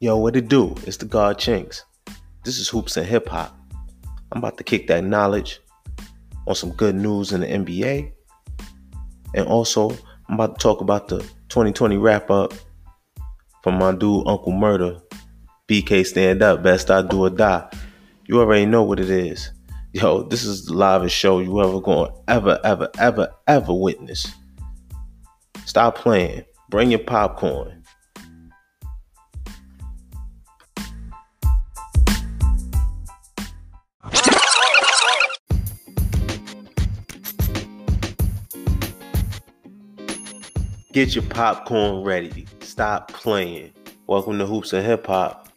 Yo, 0.00 0.16
what 0.16 0.34
it 0.34 0.48
do? 0.48 0.74
It's 0.86 0.96
the 0.96 1.04
God 1.04 1.38
Chinks. 1.38 1.84
This 2.44 2.58
is 2.58 2.68
Hoops 2.68 2.96
and 2.96 3.06
Hip 3.06 3.28
Hop. 3.28 3.56
I'm 4.32 4.38
about 4.38 4.58
to 4.58 4.64
kick 4.64 4.88
that 4.88 5.04
knowledge 5.04 5.60
on 6.48 6.56
some 6.56 6.72
good 6.72 6.96
news 6.96 7.32
in 7.32 7.42
the 7.42 7.46
NBA. 7.46 8.12
And 9.34 9.46
also, 9.46 9.90
I'm 10.28 10.34
about 10.34 10.58
to 10.58 10.62
talk 10.62 10.80
about 10.80 11.06
the 11.06 11.18
2020 11.48 11.96
wrap 11.96 12.28
up 12.28 12.52
from 13.62 13.78
my 13.78 13.92
dude 13.92 14.26
Uncle 14.26 14.52
Murda. 14.52 15.00
BK 15.68 16.04
Stand 16.04 16.42
Up, 16.42 16.62
Bed-Stuy 16.64 17.08
Do 17.08 17.26
or 17.26 17.30
Die. 17.30 17.70
You 18.26 18.40
already 18.40 18.66
know 18.66 18.82
what 18.82 18.98
it 18.98 19.08
is. 19.08 19.52
Yo, 19.92 20.24
this 20.24 20.44
is 20.44 20.66
the 20.66 20.74
livest 20.74 21.14
show 21.14 21.38
you 21.38 21.62
ever 21.62 21.80
going 21.80 22.10
to 22.10 22.16
ever, 22.26 22.58
ever, 22.64 22.90
ever, 22.98 23.32
ever 23.46 23.72
witness. 23.72 24.26
Stop 25.64 25.96
playing. 25.96 26.42
Bring 26.68 26.90
your 26.90 26.98
popcorn. 26.98 27.83
Get 40.94 41.16
your 41.16 41.24
popcorn 41.24 42.04
ready. 42.04 42.46
Stop 42.60 43.10
playing. 43.10 43.72
Welcome 44.06 44.38
to 44.38 44.46
Hoops 44.46 44.72
and 44.72 44.86
Hip 44.86 45.08
Hop. 45.08 45.48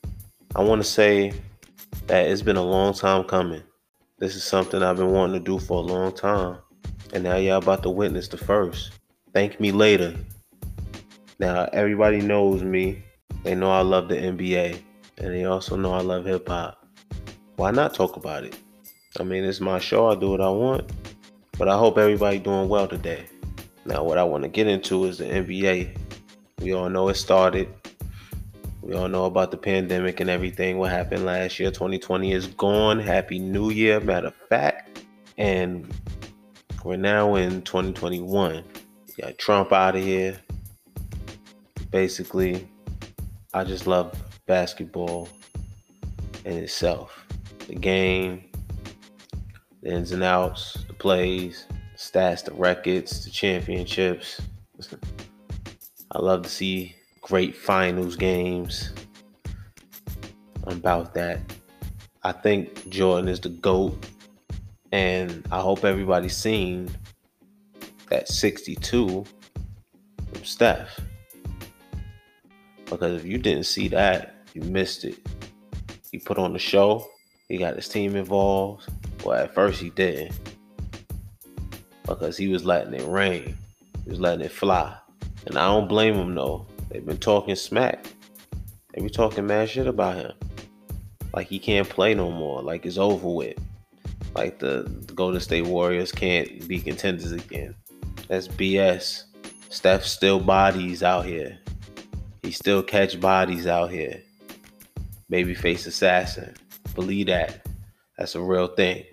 I 0.56 0.64
want 0.64 0.82
to 0.82 0.84
say 0.84 1.32
that 2.08 2.28
it's 2.28 2.42
been 2.42 2.58
a 2.58 2.64
long 2.64 2.96
time 2.96 3.24
coming. 3.24 3.62
This 4.18 4.36
is 4.36 4.44
something 4.44 4.82
I've 4.82 4.98
been 4.98 5.12
wanting 5.12 5.40
to 5.40 5.40
do 5.40 5.60
for 5.60 5.78
a 5.78 5.86
long 5.86 6.12
time. 6.12 6.58
And 7.14 7.24
now 7.24 7.36
y'all 7.36 7.60
about 7.60 7.84
to 7.84 7.92
witness 7.92 8.28
the 8.28 8.38
first. 8.38 8.94
Thank 9.32 9.60
me 9.60 9.72
later. 9.72 10.16
Now, 11.38 11.70
everybody 11.72 12.20
knows 12.20 12.64
me. 12.64 13.04
They 13.44 13.54
know 13.54 13.70
I 13.70 13.82
love 13.82 14.10
the 14.10 14.16
NBA. 14.16 14.82
And 15.20 15.34
they 15.36 15.46
also 15.46 15.76
know 15.76 15.94
I 15.94 16.02
love 16.02 16.26
hip 16.26 16.48
hop. 16.48 16.84
Why 17.58 17.70
not 17.70 17.94
talk 17.94 18.16
about 18.16 18.44
it? 18.44 18.58
I 19.20 19.24
mean, 19.24 19.44
it's 19.44 19.62
my 19.62 19.78
show. 19.78 20.08
I 20.08 20.16
do 20.16 20.32
what 20.32 20.42
I 20.42 20.50
want. 20.50 20.92
But 21.60 21.70
I 21.70 21.78
hope 21.78 22.00
everybody 22.00 22.40
doing 22.40 22.70
well 22.70 22.88
today. 22.88 23.28
Now, 23.88 24.04
what 24.04 24.18
I 24.18 24.24
want 24.26 24.44
to 24.44 24.50
get 24.50 24.68
into 24.68 25.06
is 25.06 25.20
the 25.20 25.24
NBA. 25.24 25.98
We 26.60 26.74
all 26.74 26.90
know 26.90 27.08
it 27.08 27.16
started. 27.16 27.70
We 28.82 28.94
all 28.94 29.08
know 29.08 29.24
about 29.24 29.50
the 29.50 29.58
pandemic 29.58 30.20
and 30.20 30.30
everything. 30.30 30.78
What 30.78 30.92
happened 30.92 31.26
last 31.26 31.58
year? 31.58 31.72
2020 31.72 32.34
is 32.34 32.48
gone. 32.48 33.00
Happy 33.00 33.40
New 33.40 33.70
Year, 33.70 34.02
matter 34.02 34.28
of 34.28 34.36
fact. 34.50 35.04
And 35.38 35.90
we're 36.84 36.98
now 36.98 37.36
in 37.36 37.62
2021. 37.62 38.62
We 39.08 39.24
got 39.24 39.38
Trump 39.38 39.72
out 39.72 39.96
of 39.96 40.04
here. 40.04 40.38
Basically, 41.90 42.68
I 43.54 43.64
just 43.64 43.88
love 43.88 44.22
basketball 44.48 45.30
in 46.44 46.58
itself. 46.58 47.26
The 47.70 47.76
game, 47.76 48.44
the 49.82 49.94
ins 49.94 50.12
and 50.12 50.24
outs, 50.24 50.84
the 50.90 50.94
plays, 50.94 51.68
stats, 51.98 52.46
the 52.46 52.54
records, 52.54 53.26
the 53.26 53.32
championships. 53.32 54.40
I 56.12 56.20
love 56.20 56.44
to 56.44 56.50
see 56.50 56.96
great 57.22 57.56
finals 57.56 58.16
games. 58.16 58.94
I'm 60.66 60.78
about 60.78 61.14
that. 61.16 61.40
I 62.24 62.32
think 62.32 62.90
Jordan 62.90 63.28
is 63.28 63.40
the 63.40 63.50
GOAT. 63.50 64.06
And 64.92 65.46
I 65.52 65.60
hope 65.60 65.84
everybody's 65.84 66.38
seen 66.38 66.90
that 68.10 68.30
62 68.30 69.26
from 70.32 70.44
Steph. 70.46 71.00
Because 72.86 73.20
if 73.20 73.26
you 73.26 73.38
didn't 73.38 73.66
see 73.66 73.90
that, 73.90 74.36
you 74.54 74.62
missed 74.62 75.04
it. 75.04 75.18
He 76.12 76.20
put 76.20 76.38
on 76.38 76.54
the 76.54 76.60
show, 76.60 77.06
he 77.50 77.58
got 77.58 77.76
his 77.76 77.90
team 77.90 78.16
involved. 78.16 78.88
Well, 79.26 79.44
at 79.44 79.54
first 79.54 79.82
he 79.82 79.90
didn't 79.90 80.32
because 82.08 82.38
he 82.38 82.48
was 82.48 82.66
letting 82.66 82.94
it 82.94 83.08
rain. 83.08 83.58
He 84.04 84.10
was 84.10 84.20
letting 84.20 84.46
it 84.46 84.52
fly. 84.52 84.96
And 85.46 85.58
I 85.58 85.66
don't 85.66 85.88
blame 85.88 86.16
him 86.16 86.34
though. 86.36 86.66
They've 86.90 87.06
been 87.06 87.18
talking 87.18 87.56
smack. 87.56 88.06
They 88.94 89.02
be 89.02 89.10
talking 89.10 89.46
mad 89.46 89.70
shit 89.70 89.88
about 89.88 90.16
him. 90.16 90.32
Like 91.34 91.48
he 91.48 91.60
can't 91.60 91.88
play 91.88 92.14
no 92.14 92.32
more. 92.32 92.62
Like 92.62 92.86
it's 92.86 92.98
over 92.98 93.30
with. 93.30 93.58
Like 94.36 94.60
the, 94.60 94.84
the 95.06 95.14
Golden 95.14 95.42
State 95.42 95.66
Warriors 95.66 96.12
can't 96.12 96.68
be 96.68 96.80
contenders 96.80 97.32
again. 97.32 97.76
That's 98.28 98.48
BS. 98.48 99.24
Steph 99.70 100.04
still 100.04 100.40
bodies 100.40 101.04
out 101.04 101.26
here. 101.26 101.60
He 102.42 102.52
still 102.52 102.82
catch 102.82 103.20
bodies 103.20 103.68
out 103.68 103.92
here. 103.92 104.22
Babyface 105.32 105.88
assassin. 105.88 106.56
Believe 106.96 107.28
that. 107.28 107.66
That's 108.18 108.36
a 108.36 108.42
real 108.42 108.68
thing. 108.68 109.04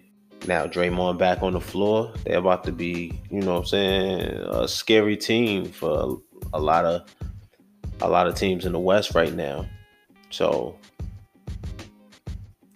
Now 0.46 0.66
Draymond 0.66 1.18
back 1.18 1.42
on 1.42 1.52
the 1.52 1.60
floor. 1.60 2.12
They're 2.24 2.38
about 2.38 2.64
to 2.64 2.72
be, 2.72 3.18
you 3.30 3.40
know 3.40 3.54
what 3.54 3.60
I'm 3.60 3.66
saying, 3.66 4.20
a 4.20 4.68
scary 4.68 5.16
team 5.16 5.66
for 5.66 6.20
a 6.52 6.60
lot 6.60 6.84
of 6.84 7.02
a 8.00 8.08
lot 8.08 8.26
of 8.26 8.34
teams 8.34 8.66
in 8.66 8.72
the 8.72 8.78
West 8.78 9.14
right 9.14 9.32
now. 9.32 9.66
So 10.30 10.76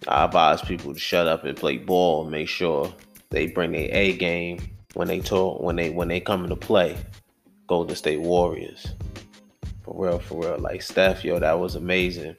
I 0.07 0.25
advise 0.25 0.61
people 0.61 0.93
to 0.93 0.99
shut 0.99 1.27
up 1.27 1.43
and 1.43 1.55
play 1.55 1.77
ball 1.77 2.23
and 2.23 2.31
make 2.31 2.47
sure 2.47 2.93
they 3.29 3.47
bring 3.47 3.71
their 3.73 3.89
A 3.91 4.13
game 4.13 4.59
when 4.93 5.07
they 5.07 5.19
talk 5.19 5.61
when 5.61 5.75
they 5.75 5.91
when 5.91 6.07
they 6.07 6.19
come 6.19 6.43
into 6.43 6.55
play. 6.55 6.97
Golden 7.67 7.95
State 7.95 8.21
Warriors. 8.21 8.87
For 9.83 10.05
real, 10.05 10.17
for 10.17 10.41
real. 10.41 10.57
Like 10.57 10.81
Steph, 10.81 11.23
yo, 11.23 11.37
that 11.37 11.59
was 11.59 11.75
amazing. 11.75 12.35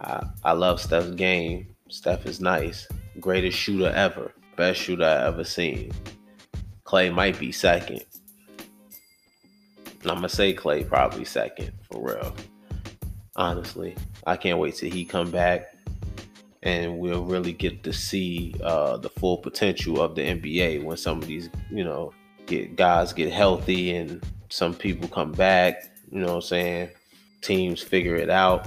I, 0.00 0.26
I 0.42 0.52
love 0.52 0.80
Steph's 0.80 1.10
game. 1.10 1.74
Steph 1.90 2.24
is 2.24 2.40
nice. 2.40 2.88
Greatest 3.20 3.58
shooter 3.58 3.90
ever. 3.90 4.32
Best 4.58 4.80
shooter 4.80 5.04
I 5.04 5.28
ever 5.28 5.44
seen. 5.44 5.92
Clay 6.82 7.10
might 7.10 7.38
be 7.38 7.52
second. 7.52 8.02
I'm 10.02 10.16
gonna 10.16 10.28
say 10.28 10.52
Clay 10.52 10.82
probably 10.82 11.24
second 11.24 11.70
for 11.88 12.04
real. 12.04 12.34
Honestly, 13.36 13.94
I 14.26 14.36
can't 14.36 14.58
wait 14.58 14.74
till 14.74 14.90
he 14.90 15.04
come 15.04 15.30
back, 15.30 15.76
and 16.64 16.98
we'll 16.98 17.24
really 17.24 17.52
get 17.52 17.84
to 17.84 17.92
see 17.92 18.52
uh, 18.64 18.96
the 18.96 19.08
full 19.08 19.38
potential 19.38 20.00
of 20.00 20.16
the 20.16 20.22
NBA 20.22 20.82
when 20.82 20.96
some 20.96 21.18
of 21.18 21.28
these, 21.28 21.48
you 21.70 21.84
know, 21.84 22.12
get 22.46 22.74
guys 22.74 23.12
get 23.12 23.32
healthy 23.32 23.94
and 23.94 24.20
some 24.48 24.74
people 24.74 25.06
come 25.06 25.30
back. 25.30 25.84
You 26.10 26.18
know 26.18 26.26
what 26.26 26.34
I'm 26.34 26.42
saying? 26.42 26.90
Teams 27.42 27.80
figure 27.80 28.16
it 28.16 28.28
out. 28.28 28.66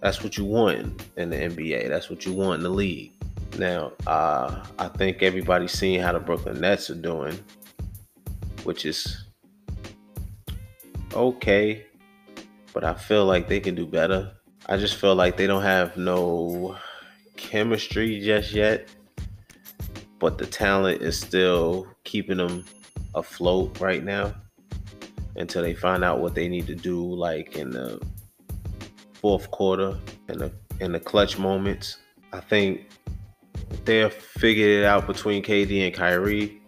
That's 0.00 0.24
what 0.24 0.38
you 0.38 0.46
want 0.46 1.02
in 1.18 1.28
the 1.28 1.36
NBA. 1.36 1.90
That's 1.90 2.08
what 2.08 2.24
you 2.24 2.32
want 2.32 2.56
in 2.56 2.62
the 2.62 2.70
league. 2.70 3.13
Now, 3.58 3.92
uh, 4.06 4.64
I 4.78 4.88
think 4.88 5.22
everybody's 5.22 5.72
seeing 5.72 6.00
how 6.00 6.12
the 6.12 6.18
Brooklyn 6.18 6.60
Nets 6.60 6.90
are 6.90 6.94
doing, 6.96 7.38
which 8.64 8.84
is 8.84 9.24
okay, 11.12 11.86
but 12.72 12.82
I 12.82 12.94
feel 12.94 13.24
like 13.26 13.46
they 13.48 13.60
can 13.60 13.74
do 13.74 13.86
better. 13.86 14.32
I 14.66 14.76
just 14.76 14.96
feel 14.96 15.14
like 15.14 15.36
they 15.36 15.46
don't 15.46 15.62
have 15.62 15.96
no 15.96 16.76
chemistry 17.36 18.20
just 18.20 18.52
yet, 18.52 18.88
but 20.18 20.38
the 20.38 20.46
talent 20.46 21.02
is 21.02 21.20
still 21.20 21.86
keeping 22.02 22.38
them 22.38 22.64
afloat 23.14 23.78
right 23.80 24.02
now 24.02 24.34
until 25.36 25.62
they 25.62 25.74
find 25.74 26.02
out 26.02 26.20
what 26.20 26.34
they 26.34 26.48
need 26.48 26.66
to 26.66 26.74
do, 26.74 27.02
like 27.02 27.56
in 27.56 27.70
the 27.70 28.00
fourth 29.12 29.50
quarter 29.50 29.96
and 30.28 30.40
the 30.40 30.52
in 30.80 30.92
the 30.92 31.00
clutch 31.00 31.38
moments. 31.38 31.98
I 32.32 32.40
think 32.40 32.88
they'll 33.84 34.10
figure 34.10 34.80
it 34.80 34.84
out 34.84 35.06
between 35.06 35.42
KD 35.42 35.86
and 35.86 35.94
Kyrie. 35.94 36.60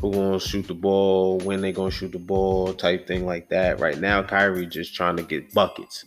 Who 0.00 0.12
gonna 0.12 0.40
shoot 0.40 0.66
the 0.66 0.74
ball? 0.74 1.38
When 1.38 1.60
they 1.60 1.72
gonna 1.72 1.90
shoot 1.90 2.12
the 2.12 2.18
ball? 2.18 2.72
Type 2.72 3.06
thing 3.06 3.26
like 3.26 3.48
that. 3.50 3.80
Right 3.80 3.98
now, 3.98 4.22
Kyrie 4.22 4.66
just 4.66 4.94
trying 4.94 5.16
to 5.16 5.22
get 5.22 5.52
buckets, 5.52 6.04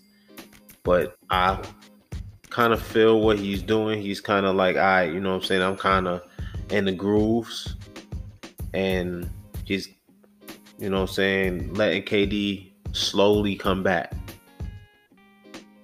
but 0.84 1.18
I 1.30 1.62
kind 2.50 2.74
of 2.74 2.82
feel 2.82 3.22
what 3.22 3.38
he's 3.38 3.62
doing. 3.62 4.02
He's 4.02 4.22
kind 4.22 4.46
of 4.46 4.56
like, 4.56 4.78
I, 4.78 5.06
right, 5.06 5.14
you 5.14 5.20
know 5.20 5.30
what 5.30 5.42
I'm 5.42 5.44
saying? 5.44 5.62
I'm 5.62 5.78
kind 5.78 6.08
of 6.08 6.24
in 6.70 6.86
the 6.86 6.92
grooves, 6.92 7.76
and 8.74 9.30
he's, 9.66 9.90
you 10.80 10.90
know 10.90 11.02
what 11.02 11.10
I'm 11.10 11.14
saying, 11.16 11.74
letting 11.76 12.04
KD 12.04 12.72
slowly 12.94 13.56
come 13.56 13.84
back 13.84 14.14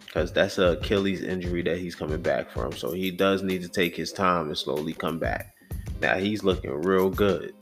because 0.09 0.33
that's 0.33 0.57
a 0.57 0.71
Achilles 0.71 1.21
injury 1.21 1.61
that 1.61 1.77
he's 1.77 1.93
coming 1.93 2.21
back 2.21 2.49
from. 2.49 2.71
So 2.71 2.91
he 2.91 3.11
does 3.11 3.43
need 3.43 3.61
to 3.61 3.69
take 3.69 3.95
his 3.95 4.11
time 4.11 4.47
and 4.47 4.57
slowly 4.57 4.93
come 4.93 5.19
back. 5.19 5.53
Now 6.01 6.17
he's 6.17 6.43
looking 6.43 6.71
real 6.81 7.11
good, 7.11 7.53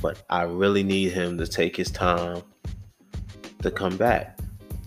but 0.00 0.22
I 0.30 0.42
really 0.42 0.84
need 0.84 1.10
him 1.10 1.36
to 1.38 1.46
take 1.46 1.76
his 1.76 1.90
time 1.90 2.42
to 3.62 3.70
come 3.70 3.96
back. 3.96 4.38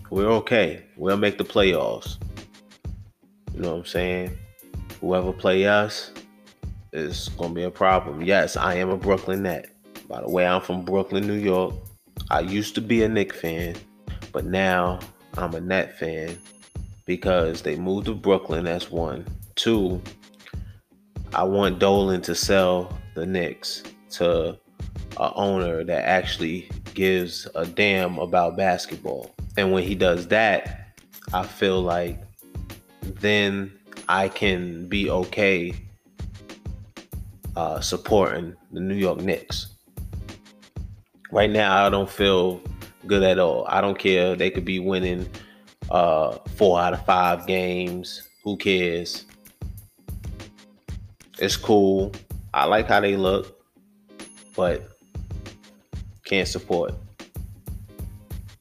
We're 0.08 0.30
okay. 0.30 0.84
We'll 0.96 1.18
make 1.18 1.36
the 1.36 1.44
playoffs. 1.44 2.16
You 3.54 3.60
know 3.60 3.72
what 3.72 3.78
I'm 3.80 3.84
saying? 3.84 4.38
Whoever 5.02 5.34
play 5.34 5.66
us 5.66 6.12
is 6.94 7.28
gonna 7.36 7.52
be 7.52 7.64
a 7.64 7.70
problem. 7.70 8.22
Yes, 8.22 8.56
I 8.56 8.76
am 8.76 8.88
a 8.88 8.96
Brooklyn 8.96 9.42
Net. 9.42 9.68
By 10.08 10.22
the 10.22 10.30
way, 10.30 10.46
I'm 10.46 10.62
from 10.62 10.82
Brooklyn, 10.82 11.26
New 11.26 11.34
York. 11.34 11.74
I 12.30 12.40
used 12.40 12.74
to 12.76 12.80
be 12.80 13.02
a 13.02 13.08
Knick 13.08 13.34
fan, 13.34 13.76
but 14.32 14.46
now 14.46 14.98
I'm 15.36 15.54
a 15.54 15.60
Net 15.60 15.98
fan 15.98 16.38
because 17.06 17.62
they 17.62 17.76
moved 17.76 18.06
to 18.06 18.14
Brooklyn. 18.14 18.64
That's 18.64 18.90
one. 18.90 19.26
Two, 19.54 20.00
I 21.34 21.44
want 21.44 21.78
Dolan 21.78 22.22
to 22.22 22.34
sell 22.34 22.98
the 23.14 23.26
Knicks 23.26 23.82
to 24.10 24.58
a 25.16 25.32
owner 25.34 25.84
that 25.84 26.04
actually 26.04 26.70
gives 26.94 27.48
a 27.54 27.66
damn 27.66 28.18
about 28.18 28.56
basketball. 28.56 29.34
And 29.56 29.72
when 29.72 29.82
he 29.82 29.94
does 29.94 30.28
that, 30.28 30.98
I 31.32 31.44
feel 31.44 31.80
like 31.82 32.20
then 33.02 33.72
I 34.08 34.28
can 34.28 34.88
be 34.88 35.10
okay 35.10 35.74
uh, 37.56 37.80
supporting 37.80 38.54
the 38.72 38.80
New 38.80 38.94
York 38.94 39.20
Knicks. 39.20 39.68
Right 41.30 41.50
now, 41.50 41.86
I 41.86 41.90
don't 41.90 42.10
feel 42.10 42.60
good 43.06 43.22
at 43.22 43.38
all. 43.38 43.66
I 43.68 43.80
don't 43.80 43.98
care. 43.98 44.36
They 44.36 44.50
could 44.50 44.64
be 44.64 44.78
winning 44.78 45.28
uh, 45.90 46.38
four 46.56 46.80
out 46.80 46.92
of 46.92 47.04
five 47.04 47.46
games. 47.46 48.28
Who 48.44 48.56
cares? 48.56 49.26
It's 51.38 51.56
cool. 51.56 52.12
I 52.54 52.66
like 52.66 52.86
how 52.86 53.00
they 53.00 53.16
look, 53.16 53.64
but 54.54 54.96
can't 56.24 56.46
support. 56.46 56.94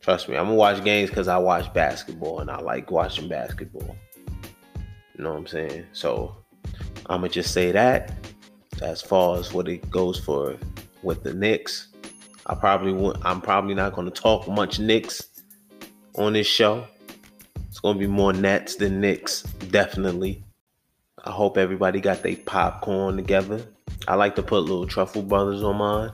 Trust 0.02 0.28
me, 0.30 0.36
I'm 0.36 0.46
gonna 0.46 0.56
watch 0.56 0.84
games 0.84 1.10
because 1.10 1.28
I 1.28 1.38
watch 1.38 1.72
basketball 1.74 2.40
and 2.40 2.50
I 2.50 2.60
like 2.60 2.90
watching 2.90 3.28
basketball. 3.28 3.96
You 5.16 5.24
know 5.24 5.32
what 5.32 5.38
I'm 5.38 5.48
saying? 5.48 5.86
So 5.94 6.36
I'm 7.06 7.22
gonna 7.22 7.30
just 7.30 7.54
say 7.54 7.72
that 7.72 8.14
as 8.82 9.02
far 9.02 9.38
as 9.38 9.54
what 9.54 9.70
it 9.70 9.90
goes 9.92 10.20
for 10.20 10.56
with 11.04 11.24
the 11.24 11.34
Knicks. 11.34 11.90
I 12.46 12.56
probably 12.56 12.94
won't, 12.94 13.18
I'm 13.24 13.42
probably 13.42 13.74
not 13.74 13.94
gonna 13.94 14.12
talk 14.12 14.48
much 14.48 14.80
Knicks 14.80 15.28
on 16.16 16.34
this 16.34 16.48
show. 16.48 16.86
It's 17.68 17.80
gonna 17.80 18.00
be 18.00 18.08
more 18.08 18.34
Nets 18.34 18.76
than 18.76 19.00
Knicks, 19.00 19.44
definitely. 19.70 20.44
I 21.24 21.32
hope 21.32 21.58
everybody 21.58 22.02
got 22.02 22.24
their 22.24 22.36
popcorn 22.36 23.16
together. 23.16 23.62
I 24.08 24.16
like 24.16 24.36
to 24.36 24.44
put 24.44 24.64
little 24.64 24.88
truffle 24.88 25.22
brothers 25.22 25.64
on 25.64 25.78
mine. 25.78 26.12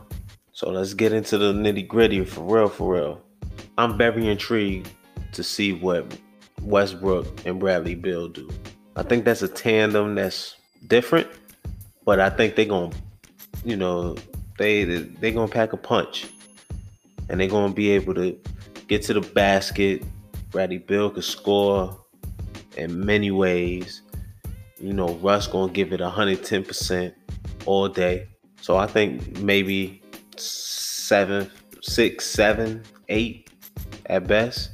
So 0.52 0.70
let's 0.70 0.94
get 0.94 1.14
into 1.14 1.38
the 1.38 1.54
nitty 1.54 1.88
gritty 1.88 2.26
for 2.26 2.42
real, 2.42 2.68
for 2.68 2.96
real. 2.96 3.22
I'm 3.78 3.98
very 3.98 4.28
intrigued 4.28 4.90
to 5.34 5.44
see 5.44 5.72
what 5.72 6.18
Westbrook 6.62 7.46
and 7.46 7.60
Bradley 7.60 7.96
Beal 7.96 8.28
do. 8.28 8.50
I 8.96 9.04
think 9.04 9.24
that's 9.24 9.44
a 9.44 9.48
tandem 9.48 10.16
that's 10.16 10.56
different, 10.88 11.28
but 12.04 12.20
I 12.20 12.30
think 12.30 12.56
they're 12.56 12.66
gonna, 12.66 12.96
you 13.64 13.78
know, 13.78 14.16
they 14.58 14.84
they're 14.84 15.32
gonna 15.32 15.48
pack 15.48 15.74
a 15.74 15.78
punch, 15.78 16.28
and 17.30 17.40
they're 17.40 17.48
gonna 17.48 17.74
be 17.74 17.92
able 17.92 18.14
to 18.16 18.38
get 18.88 19.04
to 19.04 19.14
the 19.14 19.22
basket. 19.22 20.04
Bradley 20.52 20.78
Beal 20.78 21.10
could 21.10 21.24
score 21.24 21.98
in 22.78 23.06
many 23.06 23.32
ways. 23.32 24.02
You 24.80 24.94
know, 24.94 25.16
Russ 25.16 25.48
gonna 25.48 25.72
give 25.72 25.92
it 25.92 26.00
110% 26.00 27.14
all 27.66 27.90
day. 27.90 28.28
So 28.62 28.78
I 28.78 28.88
think 28.88 29.40
maybe 29.40 30.02
seven, 30.38 31.50
six, 31.82 32.26
seven, 32.26 32.84
eight 33.10 33.50
at 34.08 34.28
best 34.28 34.72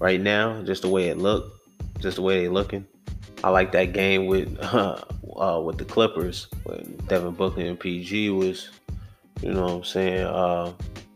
right 0.00 0.20
now. 0.20 0.62
Just 0.62 0.82
the 0.82 0.88
way 0.88 1.08
it 1.08 1.18
looked, 1.18 1.58
just 2.00 2.16
the 2.16 2.22
way 2.22 2.42
they 2.42 2.48
looking. 2.48 2.86
I 3.44 3.50
like 3.50 3.72
that 3.72 3.92
game 3.92 4.26
with 4.26 4.58
uh, 4.60 5.02
uh, 5.36 5.60
with 5.60 5.78
the 5.78 5.84
Clippers 5.84 6.48
when 6.64 6.98
Devin 7.06 7.34
Booker 7.34 7.60
and 7.60 7.78
PG 7.78 8.30
was, 8.30 8.70
you 9.40 9.52
know, 9.52 9.62
what 9.62 9.72
I'm 9.72 9.84
saying, 9.84 10.24
uh, 10.24 10.72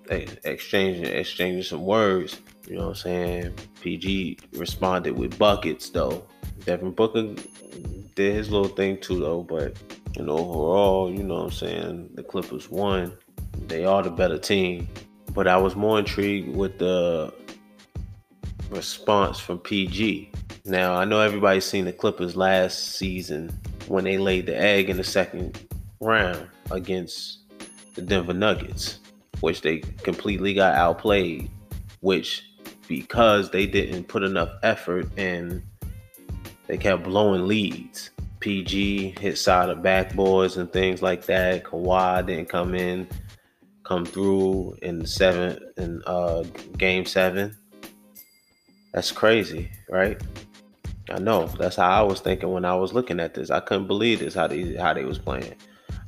exchanging 0.08 1.06
exchanging 1.06 1.62
some 1.62 1.84
words. 1.84 2.40
You 2.67 2.76
know, 2.76 2.82
what 2.82 2.88
I'm 2.90 2.94
saying. 2.96 3.55
PG 3.81 4.38
responded 4.52 5.17
with 5.17 5.38
buckets 5.38 5.88
though. 5.90 6.25
Devin 6.64 6.93
Booker 6.93 7.34
did 8.14 8.34
his 8.34 8.50
little 8.50 8.69
thing 8.69 9.00
too 9.00 9.19
though, 9.20 9.43
but 9.43 9.76
you 10.17 10.25
know, 10.25 10.38
overall, 10.38 11.11
you 11.11 11.22
know 11.22 11.37
what 11.37 11.44
I'm 11.44 11.50
saying, 11.50 12.11
the 12.14 12.22
Clippers 12.22 12.70
won. 12.70 13.17
They 13.67 13.84
are 13.84 14.02
the 14.02 14.11
better 14.11 14.38
team. 14.38 14.88
But 15.32 15.46
I 15.46 15.56
was 15.56 15.76
more 15.76 15.99
intrigued 15.99 16.55
with 16.56 16.78
the 16.78 17.32
response 18.70 19.38
from 19.38 19.58
PG. 19.58 20.32
Now, 20.64 20.94
I 20.94 21.05
know 21.05 21.20
everybody's 21.20 21.64
seen 21.64 21.84
the 21.84 21.93
Clippers 21.93 22.37
last 22.37 22.96
season 22.96 23.56
when 23.87 24.05
they 24.05 24.19
laid 24.19 24.46
the 24.46 24.56
egg 24.56 24.90
in 24.90 24.96
the 24.96 25.05
second 25.05 25.58
round 26.00 26.49
against 26.70 27.39
the 28.00 28.06
Denver 28.06 28.35
Nuggets, 28.35 29.00
which 29.41 29.62
they 29.62 29.79
completely 30.02 30.55
got 30.55 30.75
outplayed, 30.75 31.50
which 32.00 32.44
because 32.88 33.50
they 33.50 33.67
didn't 33.67 34.05
put 34.05 34.23
enough 34.23 34.50
effort 34.62 35.06
and 35.17 35.62
they 36.67 36.76
kept 36.76 37.05
blowing 37.05 37.47
leads. 37.47 38.11
PG 38.41 39.17
hit 39.20 39.37
side 39.37 39.69
of 39.69 39.79
backboards 39.79 40.56
and 40.56 40.73
things 40.73 41.02
like 41.02 41.26
that. 41.26 41.64
Kawhi 41.64 42.26
didn't 42.26 42.49
come 42.49 42.75
in 42.75 43.06
come 43.91 44.06
through 44.06 44.76
in 44.82 45.05
seven 45.05 45.58
in 45.76 46.00
uh, 46.06 46.44
game 46.79 47.05
seven. 47.05 47.56
That's 48.94 49.11
crazy, 49.11 49.69
right? 49.88 50.20
I 51.11 51.19
know. 51.19 51.49
That's 51.58 51.75
how 51.75 51.91
I 51.91 52.02
was 52.02 52.20
thinking 52.20 52.52
when 52.52 52.64
I 52.64 52.76
was 52.76 52.93
looking 52.93 53.19
at 53.19 53.35
this. 53.35 53.50
I 53.50 53.58
couldn't 53.58 53.88
believe 53.88 54.20
this 54.20 54.35
how 54.35 54.47
they 54.47 54.76
how 54.76 54.94
they 54.94 55.05
was 55.05 55.19
playing. 55.19 55.56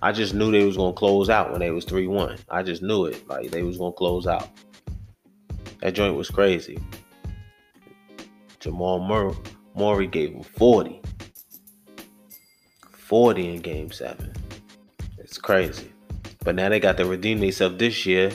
I 0.03 0.11
just 0.11 0.35
knew 0.35 0.51
they 0.51 0.65
was 0.65 0.77
gonna 0.77 0.93
close 0.93 1.31
out 1.31 1.53
when 1.53 1.61
they 1.61 1.71
was 1.71 1.85
three 1.85 2.09
one. 2.09 2.37
I 2.51 2.65
just 2.65 2.83
knew 2.83 3.05
it. 3.05 3.27
Like 3.29 3.53
they 3.53 3.63
was 3.63 3.79
gonna 3.79 3.93
close 3.93 4.27
out. 4.27 4.49
That 5.81 5.95
joint 5.95 6.17
was 6.17 6.29
crazy. 6.29 6.79
Jamal 8.59 9.01
Murray, 9.75 10.07
gave 10.07 10.33
him 10.33 10.43
40. 10.43 11.01
40 12.93 13.49
in 13.49 13.61
game 13.61 13.91
seven. 13.91 14.33
It's 15.19 15.39
crazy. 15.39 15.93
But 16.45 16.55
now 16.55 16.69
they 16.69 16.79
got 16.79 16.97
to 16.99 17.05
redeem 17.05 17.41
themselves 17.41 17.79
this 17.79 18.07
year, 18.07 18.31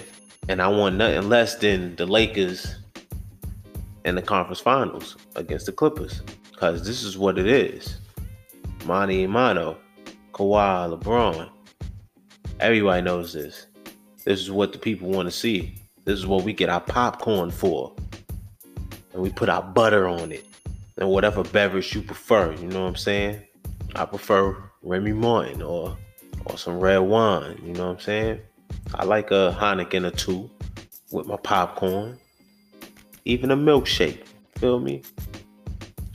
and 0.50 0.62
I 0.62 0.68
want 0.68 0.96
nothing 0.96 1.30
less 1.30 1.56
than 1.56 1.96
the 1.96 2.06
Lakers 2.06 2.76
in 4.04 4.16
the 4.16 4.22
conference 4.22 4.60
finals 4.60 5.16
against 5.36 5.66
the 5.66 5.72
Clippers. 5.72 6.22
Because 6.52 6.86
this 6.86 7.04
is 7.04 7.18
what 7.18 7.38
it 7.38 7.48
is. 7.48 8.00
Monty 8.86 9.24
and 9.24 9.34
Mano, 9.34 9.78
Kawhi, 10.34 10.98
LeBron. 10.98 11.50
Everybody 12.60 13.04
knows 13.04 13.34
this. 13.34 13.68
This 14.26 14.40
is 14.40 14.50
what 14.50 14.74
the 14.74 14.80
people 14.80 15.10
want 15.10 15.28
to 15.28 15.32
see. 15.32 15.76
This 16.06 16.18
is 16.18 16.26
what 16.26 16.44
we 16.44 16.54
get 16.54 16.70
our 16.70 16.82
popcorn 16.82 17.52
for. 17.52 17.94
And 19.14 19.22
we 19.22 19.30
put 19.30 19.48
our 19.48 19.62
butter 19.62 20.08
on 20.08 20.32
it. 20.32 20.46
And 20.98 21.10
whatever 21.10 21.44
beverage 21.44 21.94
you 21.94 22.02
prefer, 22.02 22.54
you 22.54 22.68
know 22.68 22.82
what 22.82 22.88
I'm 22.88 22.96
saying? 22.96 23.42
I 23.96 24.06
prefer 24.06 24.58
Remy 24.82 25.14
Martin 25.14 25.62
or 25.62 25.96
or 26.46 26.58
some 26.58 26.80
red 26.80 27.00
wine. 27.00 27.62
You 27.64 27.74
know 27.74 27.88
what 27.88 27.94
I'm 27.94 28.00
saying? 28.00 28.42
I 28.96 29.06
like 29.06 29.32
a 29.32 29.56
Heineken 29.60 30.06
or 30.06 30.12
two 30.12 30.50
with 31.12 31.28
my 31.28 31.38
popcorn, 31.38 32.18
even 33.26 33.52
a 33.52 33.58
milkshake. 33.58 34.24
Feel 34.56 34.80
me? 34.80 35.04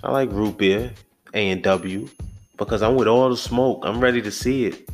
I 0.02 0.10
like 0.10 0.32
root 0.32 0.58
beer, 0.58 0.92
A 1.34 1.50
and 1.50 1.62
W, 1.62 2.08
because 2.56 2.82
I'm 2.82 2.96
with 2.96 3.08
all 3.08 3.30
the 3.30 3.36
smoke. 3.36 3.82
I'm 3.84 4.00
ready 4.00 4.20
to 4.22 4.30
see 4.30 4.66
it. 4.66 4.88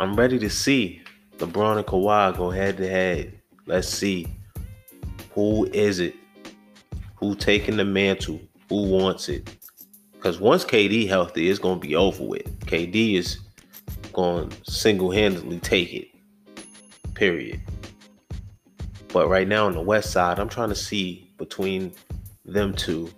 I'm 0.00 0.16
ready 0.16 0.40
to 0.40 0.50
see 0.50 1.02
LeBron 1.38 1.76
and 1.76 1.86
Kawhi 1.86 2.36
go 2.36 2.50
head 2.50 2.76
to 2.78 2.88
head. 2.88 3.40
Let's 3.66 3.88
see 3.88 4.26
who 5.32 5.66
is 5.66 6.00
it, 6.00 6.16
who 7.14 7.36
taking 7.36 7.76
the 7.76 7.84
mantle, 7.84 8.40
who 8.68 8.88
wants 8.88 9.28
it. 9.28 9.48
Because 10.12 10.40
once 10.40 10.64
KD 10.64 11.06
healthy, 11.06 11.48
it's 11.48 11.60
gonna 11.60 11.78
be 11.78 11.94
over 11.94 12.24
with. 12.24 12.44
KD 12.66 13.14
is 13.14 13.38
to 14.12 14.50
single 14.64 15.12
handedly 15.12 15.60
take 15.60 15.94
it. 15.94 16.08
Period. 17.14 17.60
But 19.12 19.28
right 19.28 19.46
now 19.46 19.66
on 19.66 19.74
the 19.74 19.80
west 19.80 20.10
side, 20.10 20.40
I'm 20.40 20.48
trying 20.48 20.70
to 20.70 20.74
see 20.74 21.30
between 21.36 21.92
them 22.44 22.74
two 22.74 23.10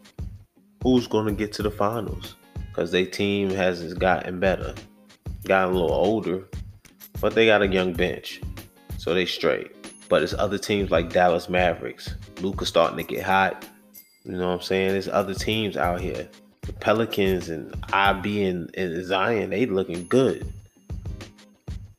who's 0.82 1.06
to 1.26 1.32
get 1.32 1.54
to 1.54 1.62
the 1.62 1.70
finals 1.70 2.36
because 2.68 2.90
their 2.90 3.06
team 3.06 3.48
has 3.48 3.94
gotten 3.94 4.38
better, 4.38 4.74
gotten 5.44 5.74
a 5.74 5.78
little 5.78 5.96
older, 5.96 6.46
but 7.20 7.34
they 7.34 7.46
got 7.46 7.62
a 7.62 7.68
young 7.68 7.92
bench, 7.92 8.40
so 8.98 9.14
they 9.14 9.26
straight. 9.26 9.72
But 10.08 10.22
it's 10.22 10.34
other 10.34 10.58
teams 10.58 10.90
like 10.90 11.12
Dallas 11.12 11.48
Mavericks. 11.48 12.14
Luka 12.40 12.64
starting 12.66 12.98
to 12.98 13.02
get 13.02 13.24
hot. 13.24 13.66
You 14.24 14.32
know 14.32 14.48
what 14.48 14.54
I'm 14.54 14.60
saying? 14.60 14.90
There's 14.90 15.08
other 15.08 15.34
teams 15.34 15.76
out 15.76 16.00
here. 16.00 16.28
The 16.62 16.72
Pelicans 16.72 17.48
and 17.48 17.74
IB 17.92 18.44
and, 18.44 18.74
and 18.76 19.04
Zion, 19.04 19.50
they 19.50 19.66
looking 19.66 20.06
good 20.08 20.52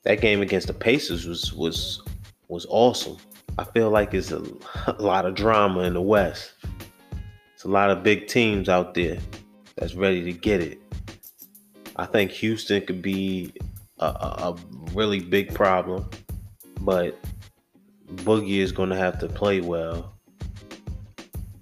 that 0.08 0.22
game 0.22 0.42
against 0.42 0.68
the 0.68 0.74
Pacers 0.74 1.28
was 1.28 1.54
was 1.54 2.02
was 2.48 2.66
awesome. 2.70 3.18
I 3.58 3.66
feel 3.66 3.90
like 3.90 4.14
it's 4.14 4.32
a, 4.32 4.42
a 4.88 5.02
lot 5.02 5.26
of 5.26 5.36
drama 5.36 5.82
in 5.82 5.94
the 5.94 6.02
West. 6.02 6.54
It's 7.54 7.66
a 7.66 7.68
lot 7.68 7.90
of 7.90 8.04
big 8.04 8.28
teams 8.28 8.70
out 8.70 8.94
there 8.94 9.18
that's 9.76 9.96
ready 9.96 10.24
to 10.24 10.32
get 10.32 10.62
it. 10.62 10.80
I 11.98 12.06
think 12.06 12.32
Houston 12.32 12.86
could 12.86 13.02
be 13.02 13.52
a, 14.00 14.06
a, 14.06 14.58
really 14.94 15.20
big 15.20 15.54
problem, 15.54 16.10
but 16.82 17.20
Boogie 18.16 18.60
is 18.60 18.72
going 18.72 18.90
to 18.90 18.96
have 18.96 19.20
to 19.20 19.28
play 19.28 19.62
well. 19.62 20.14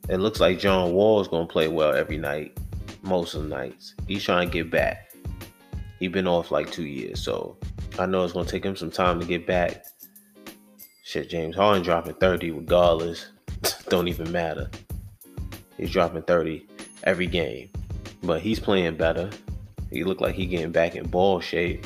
It 0.08 0.18
looks 0.18 0.40
like 0.40 0.60
John 0.60 0.94
Wall 0.94 1.20
is 1.20 1.28
gonna 1.28 1.48
play 1.48 1.68
well 1.68 1.96
every 1.96 2.18
night, 2.18 2.56
most 3.02 3.34
of 3.34 3.42
the 3.42 3.50
nights. 3.50 3.96
He's 4.08 4.24
trying 4.24 4.50
to 4.50 4.54
get 4.54 4.70
back. 4.70 5.12
He's 6.00 6.12
been 6.12 6.28
off 6.28 6.52
like 6.52 6.72
two 6.72 6.86
years, 6.86 7.24
so 7.24 7.58
I 7.98 8.06
know 8.06 8.24
it's 8.24 8.34
gonna 8.34 8.48
take 8.48 8.64
him 8.64 8.76
some 8.76 8.92
time 8.92 9.20
to 9.20 9.26
get 9.26 9.48
back. 9.48 9.84
Shit, 11.04 11.30
James 11.30 11.56
Harden 11.56 11.82
dropping 11.82 12.16
30 12.16 12.52
regardless. 12.52 13.30
Don't 13.90 14.08
even 14.08 14.32
matter. 14.32 14.70
He's 15.78 15.92
dropping 15.92 16.24
30 16.24 16.68
every 17.04 17.28
game. 17.28 17.70
But 18.22 18.42
he's 18.42 18.60
playing 18.60 18.98
better. 18.98 19.30
He 19.92 20.04
look 20.04 20.22
like 20.22 20.36
he 20.36 20.46
getting 20.46 20.72
back 20.72 20.96
in 20.96 21.08
ball 21.08 21.40
shape. 21.40 21.86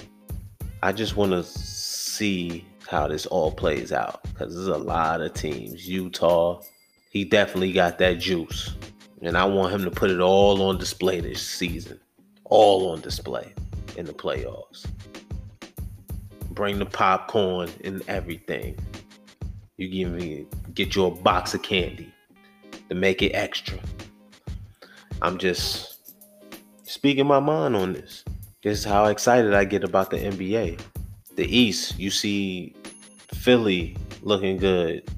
I 0.82 0.94
just 0.94 1.18
want 1.18 1.32
to 1.32 1.44
see 1.44 2.66
how 2.88 3.08
this 3.08 3.26
all 3.26 3.52
plays 3.52 3.92
out 3.92 4.24
because 4.24 4.56
there's 4.56 4.68
a 4.68 4.78
lot 4.78 5.20
of 5.20 5.34
teams. 5.34 5.88
Utah, 5.88 6.62
he 7.10 7.26
definitely 7.26 7.74
got 7.74 7.98
that 7.98 8.20
juice. 8.20 8.76
And 9.22 9.38
I 9.38 9.44
want 9.44 9.74
him 9.74 9.84
to 9.84 9.92
put 9.92 10.10
it 10.10 10.22
all 10.22 10.62
on 10.62 10.78
display 10.78 11.20
this 11.20 11.42
season. 11.42 12.00
All 12.46 12.92
on 12.92 13.02
display 13.02 13.54
in 13.98 14.06
the 14.06 14.14
playoffs. 14.14 14.86
Bring 16.52 16.80
the 16.80 16.86
popcorn 16.86 17.70
and 17.84 18.02
everything. 18.08 18.78
You 19.76 19.90
give 19.90 20.12
me 20.12 20.46
get 20.74 20.96
you 20.96 21.06
a 21.06 21.12
box 21.12 21.54
of 21.54 21.62
candy 21.62 22.14
to 22.88 22.96
make 22.96 23.22
it 23.22 23.32
extra. 23.32 23.78
I'm 25.22 25.38
just 25.38 26.14
speaking 26.84 27.28
my 27.28 27.42
mind 27.42 27.76
on 27.76 27.94
this. 27.94 28.24
This 28.62 28.80
is 28.80 28.84
how 28.84 29.06
excited 29.06 29.54
I 29.54 29.64
get 29.64 29.86
about 29.86 30.10
the 30.10 30.18
NBA. 30.18 30.82
The 31.38 31.46
East, 31.46 31.98
you 31.98 32.12
see 32.12 32.76
Philly 33.34 33.96
looking 34.22 34.58
good. 34.58 35.10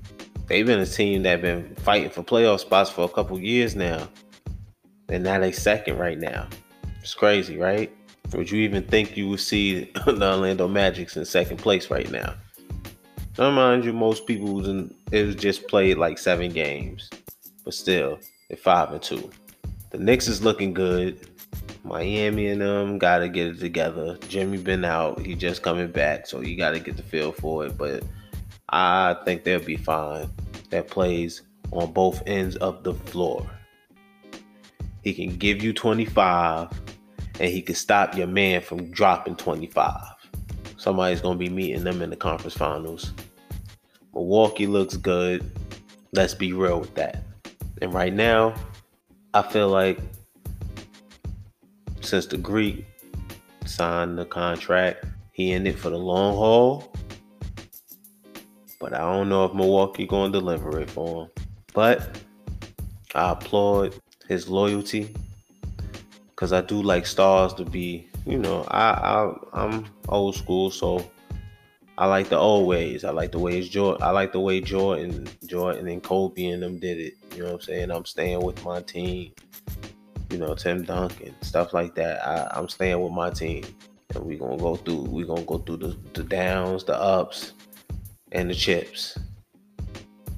They've 0.46 0.66
been 0.66 0.80
a 0.80 0.86
team 0.86 1.24
that 1.24 1.42
been 1.42 1.74
fighting 1.78 2.12
for 2.12 2.22
playoff 2.22 2.60
spots 2.60 2.92
for 2.92 3.04
a 3.04 3.10
couple 3.10 3.40
years 3.40 3.76
now. 3.76 4.08
And 5.10 5.24
now 5.24 5.40
they 5.40 5.52
second 5.52 5.98
right 5.98 6.20
now. 6.20 6.48
It's 7.00 7.16
crazy, 7.16 7.58
right? 7.58 7.92
Would 8.34 8.52
you 8.52 8.60
even 8.60 8.84
think 8.84 9.18
you 9.18 9.28
would 9.30 9.40
see 9.40 9.86
the 10.06 10.32
Orlando 10.32 10.68
Magic's 10.68 11.18
in 11.18 11.26
second 11.26 11.58
place 11.58 11.90
right 11.90 12.12
now? 12.12 12.36
Now, 13.40 13.50
mind 13.50 13.86
you, 13.86 13.92
most 13.92 14.28
people 14.28 14.64
it 15.12 15.26
was 15.26 15.36
just 15.36 15.68
played 15.68 15.98
like 15.98 16.20
seven 16.20 16.52
games, 16.52 17.10
but 17.66 17.74
still, 17.74 18.20
they're 18.50 18.58
five 18.58 18.92
and 18.92 19.02
two. 19.02 19.32
The 19.90 19.98
Knicks 19.98 20.28
is 20.28 20.44
looking 20.44 20.76
good. 20.76 21.28
Miami 21.84 22.48
and 22.48 22.62
them 22.62 22.98
got 22.98 23.20
to 23.20 23.30
get 23.30 23.48
it 23.48 23.60
together. 23.60 24.18
Jimmy 24.28 24.58
been 24.58 24.86
out. 24.86 25.20
He 25.26 25.36
just 25.36 25.64
coming 25.64 25.92
back, 25.92 26.28
so 26.28 26.42
you 26.42 26.56
got 26.56 26.72
to 26.72 26.80
get 26.80 26.98
the 26.98 27.04
feel 27.04 27.32
for 27.32 27.66
it. 27.66 27.78
But 27.78 28.04
I 28.70 29.16
think 29.26 29.44
they'll 29.44 29.60
be 29.60 29.78
fine. 29.78 30.30
That 30.70 30.88
plays 30.88 31.42
on 31.72 31.92
both 31.92 32.22
ends 32.26 32.56
of 32.58 32.84
the 32.84 32.94
floor. 32.94 33.50
He 35.04 35.14
can 35.14 35.36
give 35.38 35.64
you 35.64 35.74
25, 35.74 36.70
and 37.40 37.50
he 37.50 37.62
can 37.62 37.76
stop 37.76 38.16
your 38.16 38.28
man 38.28 38.62
from 38.62 38.92
dropping 38.92 39.36
25. 39.36 39.96
Somebody's 40.78 41.22
to 41.22 41.36
be 41.36 41.50
meeting 41.50 41.84
them 41.84 42.02
in 42.02 42.10
the 42.10 42.16
conference 42.16 42.56
finals. 42.56 43.14
Milwaukee 44.14 44.68
looks 44.68 44.98
good. 44.98 45.52
Let's 46.14 46.34
be 46.34 46.54
real 46.54 46.80
with 46.80 46.94
that. 46.96 47.24
And 47.82 47.94
right 47.94 48.14
now, 48.14 48.54
I 49.34 49.42
feel 49.42 49.70
like 49.70 50.00
since 52.12 52.26
the 52.26 52.38
Greek 52.38 52.84
signed 53.66 54.18
the 54.18 54.26
contract, 54.26 55.06
he 55.32 55.54
in 55.54 55.66
it 55.66 55.80
for 55.80 55.90
the 55.90 55.98
long 55.98 56.36
haul. 56.36 56.94
But 58.82 58.94
I 58.94 58.98
don't 58.98 59.30
know 59.30 59.46
if 59.46 59.54
Milwaukee 59.54 60.06
gonna 60.06 60.30
deliver 60.30 60.78
it 60.82 60.90
for 60.90 61.24
him. 61.24 61.32
But 61.74 62.22
I 63.16 63.32
applaud 63.32 63.96
his 64.28 64.50
loyalty 64.50 65.16
because 66.32 66.52
I 66.52 66.60
do 66.60 66.82
like 66.82 67.06
stars 67.06 67.54
to 67.54 67.64
be, 67.64 68.10
you 68.26 68.40
know, 68.40 68.66
I, 68.68 68.90
I 68.92 69.34
I'm 69.54 69.86
old 70.10 70.36
school, 70.36 70.70
so 70.70 71.10
I 71.98 72.08
like 72.08 72.28
the 72.28 72.38
old 72.38 72.68
ways. 72.68 73.06
I 73.06 73.12
like 73.12 73.32
the 73.32 73.40
ways 73.40 73.70
Jordan. 73.70 74.04
I 74.04 74.12
like 74.12 74.34
the 74.34 74.42
way 74.42 74.60
Jordan, 74.60 75.30
Jordan 75.46 75.88
and 75.88 76.04
Kobe 76.04 76.48
and 76.48 76.62
them 76.62 76.78
did 76.78 77.00
it. 77.00 77.14
You 77.38 77.44
know 77.44 77.54
what 77.54 77.54
I'm 77.54 77.62
saying? 77.62 77.90
I'm 77.90 78.04
staying 78.04 78.42
with 78.42 78.66
my 78.66 78.82
team 78.82 79.32
you 80.32 80.38
know, 80.38 80.56
Tim 80.56 80.84
Duncan, 80.84 81.36
stuff 81.42 81.74
like 81.74 81.94
that. 81.96 82.26
I, 82.26 82.58
am 82.58 82.70
staying 82.70 83.02
with 83.02 83.12
my 83.12 83.30
team, 83.30 83.66
and 84.16 84.24
we're 84.24 84.40
gonna 84.40 84.58
go 84.58 84.78
through. 84.78 85.04
We're 85.04 85.26
gonna 85.26 85.44
go 85.44 85.58
through 85.58 85.78
the, 85.78 85.98
the 86.14 86.24
downs, 86.24 86.86
the 86.86 86.96
ups, 86.96 87.54
and 88.32 88.50
the 88.50 88.56
chips. 88.56 89.20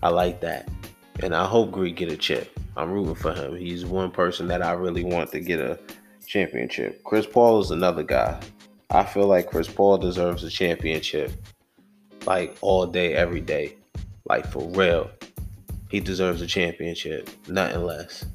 I 0.02 0.10
like 0.10 0.42
that, 0.42 0.68
and 1.22 1.36
I 1.36 1.46
hope 1.46 1.72
Greek 1.72 1.96
get 1.96 2.12
a 2.12 2.18
chip. 2.18 2.60
I'm 2.76 2.92
rooting 2.92 3.16
for 3.16 3.34
him. 3.34 3.56
He's 3.56 3.86
one 3.86 4.10
person 4.10 4.48
that 4.48 4.64
I 4.64 4.72
really 4.72 5.04
want 5.04 5.32
to 5.32 5.40
get 5.40 5.60
a 5.60 5.80
championship. 6.26 7.04
Chris 7.04 7.28
Paul 7.28 7.62
is 7.62 7.70
another 7.70 8.04
guy. 8.04 8.40
I 8.90 9.04
feel 9.06 9.28
like 9.28 9.48
Chris 9.48 9.68
Paul 9.68 9.98
deserves 10.00 10.44
a 10.44 10.50
championship, 10.50 11.32
like 12.26 12.58
all 12.62 12.88
day, 12.88 13.14
every 13.14 13.42
day, 13.42 13.76
like 14.26 14.48
for 14.52 14.68
real. 14.70 15.10
He 15.90 16.00
deserves 16.00 16.42
a 16.42 16.48
championship, 16.48 17.30
nothing 17.48 17.84
less. 17.84 18.26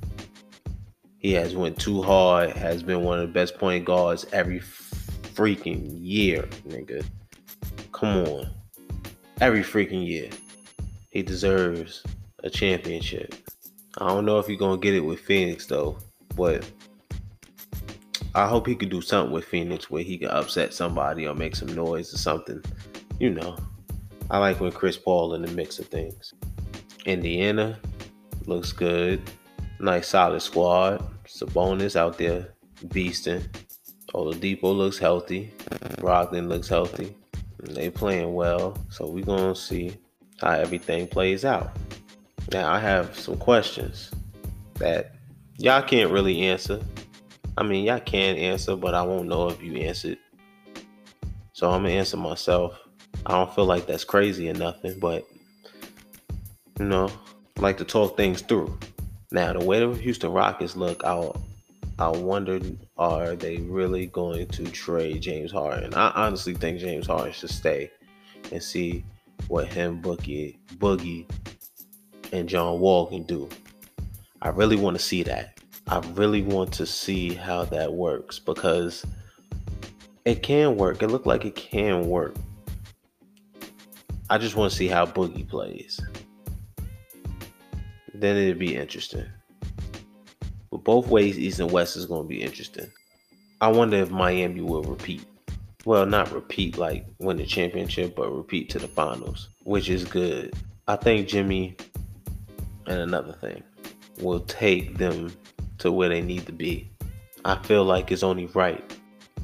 He 1.19 1.33
has 1.33 1.57
went 1.57 1.79
too 1.79 2.03
hard, 2.03 2.51
has 2.51 2.83
been 2.83 3.03
one 3.03 3.19
of 3.19 3.27
the 3.27 3.33
best 3.33 3.59
point 3.59 3.85
guards 3.85 4.27
every 4.33 4.61
freaking 4.61 5.99
year, 6.01 6.43
nigga. 6.67 7.05
Come 7.93 8.25
on. 8.25 8.51
Every 9.41 9.63
freaking 9.63 10.07
year. 10.07 10.31
He 11.11 11.23
deserves 11.23 12.05
a 12.45 12.51
championship. 12.51 13.35
I 13.99 14.09
don't 14.09 14.25
know 14.25 14.39
if 14.39 14.47
he's 14.47 14.59
gonna 14.59 14.81
get 14.81 14.95
it 14.95 15.01
with 15.01 15.21
Phoenix 15.21 15.67
though, 15.67 15.99
but 16.37 16.69
I 18.35 18.47
hope 18.47 18.67
he 18.67 18.77
could 18.77 18.91
do 18.91 19.01
something 19.01 19.33
with 19.33 19.45
Phoenix 19.45 19.91
where 19.91 20.03
he 20.03 20.19
can 20.19 20.29
upset 20.29 20.73
somebody 20.73 21.27
or 21.27 21.35
make 21.35 21.57
some 21.57 21.75
noise 21.75 22.15
or 22.15 22.19
something. 22.19 22.63
You 23.19 23.31
know. 23.31 23.57
I 24.31 24.39
like 24.39 24.61
when 24.61 24.73
Chris 24.73 24.99
Paul 24.99 25.35
in 25.35 25.43
the 25.43 25.51
mix 25.53 25.79
of 25.79 25.87
things. 25.87 26.35
Indiana 27.07 27.79
looks 28.47 28.73
good. 28.73 29.23
Nice 29.80 30.08
solid 30.08 30.40
squad. 30.40 31.04
Sabonis 31.25 31.94
out 31.94 32.18
there 32.18 32.49
beasting. 32.87 33.47
Oladipo 34.12 34.76
looks 34.76 34.99
healthy. 34.99 35.52
Brogdon 35.99 36.49
looks 36.49 36.68
healthy. 36.68 37.14
They 37.62 37.90
playing 37.90 38.35
well. 38.35 38.76
So 38.90 39.06
we're 39.06 39.25
gonna 39.25 39.54
see 39.54 39.97
how 40.40 40.52
everything 40.52 41.06
plays 41.06 41.44
out. 41.44 41.76
Now 42.52 42.73
I 42.73 42.78
have 42.78 43.16
some 43.16 43.37
questions 43.37 44.11
that 44.75 45.14
y'all 45.58 45.82
can't 45.82 46.11
really 46.11 46.42
answer. 46.42 46.80
I 47.56 47.62
mean 47.62 47.85
y'all 47.85 48.00
can 48.00 48.37
answer, 48.37 48.75
but 48.75 48.94
I 48.94 49.02
won't 49.02 49.28
know 49.28 49.49
if 49.49 49.62
you 49.62 49.75
answered. 49.75 50.18
So 51.52 51.70
I'm 51.70 51.82
gonna 51.82 51.94
answer 51.94 52.16
myself. 52.16 52.78
I 53.26 53.32
don't 53.32 53.54
feel 53.54 53.66
like 53.66 53.87
that's 53.87 54.04
crazy 54.04 54.49
or 54.49 54.54
nothing, 54.54 54.99
but 54.99 55.25
you 56.78 56.85
know, 56.85 57.11
I 57.56 57.61
like 57.61 57.78
to 57.78 57.85
talk 57.85 58.16
things 58.16 58.40
through. 58.40 58.78
Now, 59.30 59.52
the 59.52 59.64
way 59.64 59.80
the 59.80 59.92
Houston 59.92 60.32
Rockets 60.32 60.75
look, 60.76 61.04
I 61.04 61.30
I 61.99 62.08
wondered, 62.08 62.78
are 62.97 63.35
they 63.35 63.56
really 63.56 64.06
going 64.06 64.47
to 64.49 64.64
trade 64.66 65.20
James 65.20 65.50
Harden? 65.50 65.92
I 65.94 66.12
honestly 66.14 66.54
think 66.54 66.78
James 66.78 67.08
Harden 67.08 67.32
should 67.32 67.50
stay 67.50 67.90
and 68.52 68.62
see 68.62 69.04
what 69.49 69.66
him, 69.66 70.00
Boogie, 70.00 70.58
Boogie, 70.76 71.28
and 72.32 72.49
John 72.49 72.78
Wall 72.78 73.06
can 73.06 73.25
do. 73.25 73.49
I 74.40 74.50
really 74.50 74.76
want 74.76 74.97
to 74.97 75.02
see 75.02 75.25
that. 75.25 75.58
I 75.88 75.99
really 76.14 76.42
want 76.42 76.73
to 76.75 76.87
see 76.87 77.35
how 77.35 77.64
that 77.64 77.92
works 77.92 78.38
because 78.38 79.04
it 80.25 80.42
can 80.42 80.76
work. 80.76 81.02
It 81.02 81.08
looked 81.08 81.26
like 81.26 81.44
it 81.44 81.56
can 81.56 82.08
work. 82.08 82.37
I 84.30 84.38
just 84.38 84.54
want 84.54 84.70
to 84.70 84.76
see 84.76 84.87
how 84.87 85.04
Boogie 85.04 85.49
plays 85.49 86.00
then 88.21 88.37
it'd 88.37 88.59
be 88.59 88.77
interesting. 88.77 89.27
But 90.71 90.85
both 90.85 91.09
ways, 91.09 91.39
East 91.39 91.61
and 91.61 91.71
West 91.71 91.97
is 91.97 92.07
going 92.07 92.23
to 92.23 92.29
be 92.29 92.43
interesting. 92.43 92.91
I 93.61 93.69
wonder 93.69 93.97
if 93.97 94.11
Miami 94.11 94.61
will 94.61 94.83
repeat. 94.83 95.25
Well, 95.85 96.07
not 96.07 96.33
repeat 96.33 96.77
like 96.77 97.07
win 97.19 97.39
the 97.39 97.47
championship, 97.47 98.15
but 98.15 98.31
repeat 98.31 98.69
to 98.71 98.79
the 98.79 98.89
finals, 98.89 99.49
which 99.65 99.89
is 99.89 100.05
good. 100.05 100.55
I 100.87 100.97
think 100.97 101.29
Jimmy 101.29 101.77
and 102.87 103.01
another 103.01 103.33
thing 103.33 103.63
will 104.21 104.41
take 104.41 104.99
them 104.99 105.33
to 105.79 105.93
where 105.93 106.09
they 106.09 106.21
need 106.21 106.47
to 106.47 106.53
be. 106.53 106.91
I 107.45 107.57
feel 107.57 107.85
like 107.85 108.11
it's 108.11 108.23
only 108.23 108.47
right. 108.47 108.83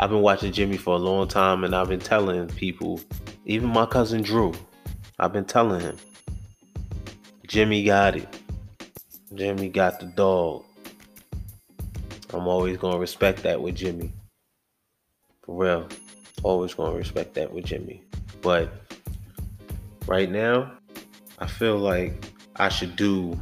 I've 0.00 0.10
been 0.10 0.22
watching 0.22 0.52
Jimmy 0.52 0.76
for 0.76 0.94
a 0.94 0.98
long 0.98 1.28
time 1.28 1.64
and 1.64 1.74
I've 1.74 1.88
been 1.88 2.00
telling 2.00 2.48
people, 2.48 3.00
even 3.46 3.68
my 3.68 3.86
cousin 3.86 4.22
Drew, 4.22 4.52
I've 5.18 5.32
been 5.32 5.44
telling 5.44 5.80
him, 5.80 5.96
Jimmy 7.46 7.84
got 7.84 8.16
it. 8.16 8.40
Jimmy 9.34 9.68
got 9.68 10.00
the 10.00 10.06
dog. 10.06 10.64
I'm 12.32 12.46
always 12.46 12.76
gonna 12.76 12.98
respect 12.98 13.42
that 13.42 13.60
with 13.60 13.74
Jimmy. 13.74 14.12
For 15.42 15.56
real. 15.56 15.88
Always 16.42 16.74
gonna 16.74 16.96
respect 16.96 17.34
that 17.34 17.52
with 17.52 17.64
Jimmy. 17.64 18.02
But 18.42 18.72
right 20.06 20.30
now, 20.30 20.72
I 21.38 21.46
feel 21.46 21.78
like 21.78 22.12
I 22.56 22.68
should 22.68 22.96
do 22.96 23.40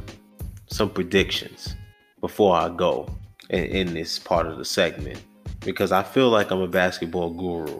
some 0.67 0.89
predictions 0.89 1.75
before 2.21 2.55
I 2.55 2.69
go 2.69 3.07
in, 3.49 3.65
in 3.65 3.93
this 3.93 4.17
part 4.17 4.47
of 4.47 4.57
the 4.57 4.65
segment 4.65 5.21
because 5.59 5.91
I 5.91 6.03
feel 6.03 6.29
like 6.29 6.51
I'm 6.51 6.61
a 6.61 6.67
basketball 6.67 7.29
guru. 7.29 7.79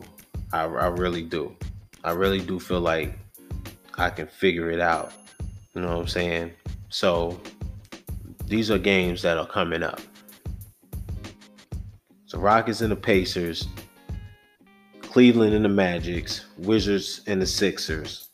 I, 0.51 0.63
I 0.63 0.87
really 0.87 1.23
do. 1.23 1.55
I 2.03 2.11
really 2.11 2.41
do 2.41 2.59
feel 2.59 2.81
like 2.81 3.17
I 3.97 4.09
can 4.09 4.27
figure 4.27 4.69
it 4.69 4.79
out. 4.79 5.13
You 5.73 5.81
know 5.81 5.87
what 5.87 5.97
I'm 5.97 6.07
saying? 6.07 6.51
So 6.89 7.39
these 8.53 8.69
are 8.69 8.77
games 8.77 9.23
that 9.23 9.35
are 9.35 9.47
coming 9.47 9.81
up. 9.81 9.99
So 12.27 12.37
Rockets 12.37 12.81
and 12.81 12.91
the 12.91 12.95
Pacers, 12.95 13.67
Cleveland 15.01 15.55
and 15.55 15.65
the 15.65 15.69
Magics, 15.69 16.45
Wizards 16.59 17.21
and 17.25 17.41
the 17.41 17.47
Sixers, 17.47 18.29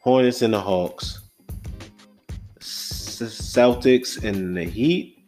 Hornets 0.00 0.42
and 0.42 0.52
the 0.52 0.60
Hawks, 0.60 1.20
Celtics 2.58 4.24
and 4.24 4.56
the 4.56 4.64
Heat, 4.64 5.22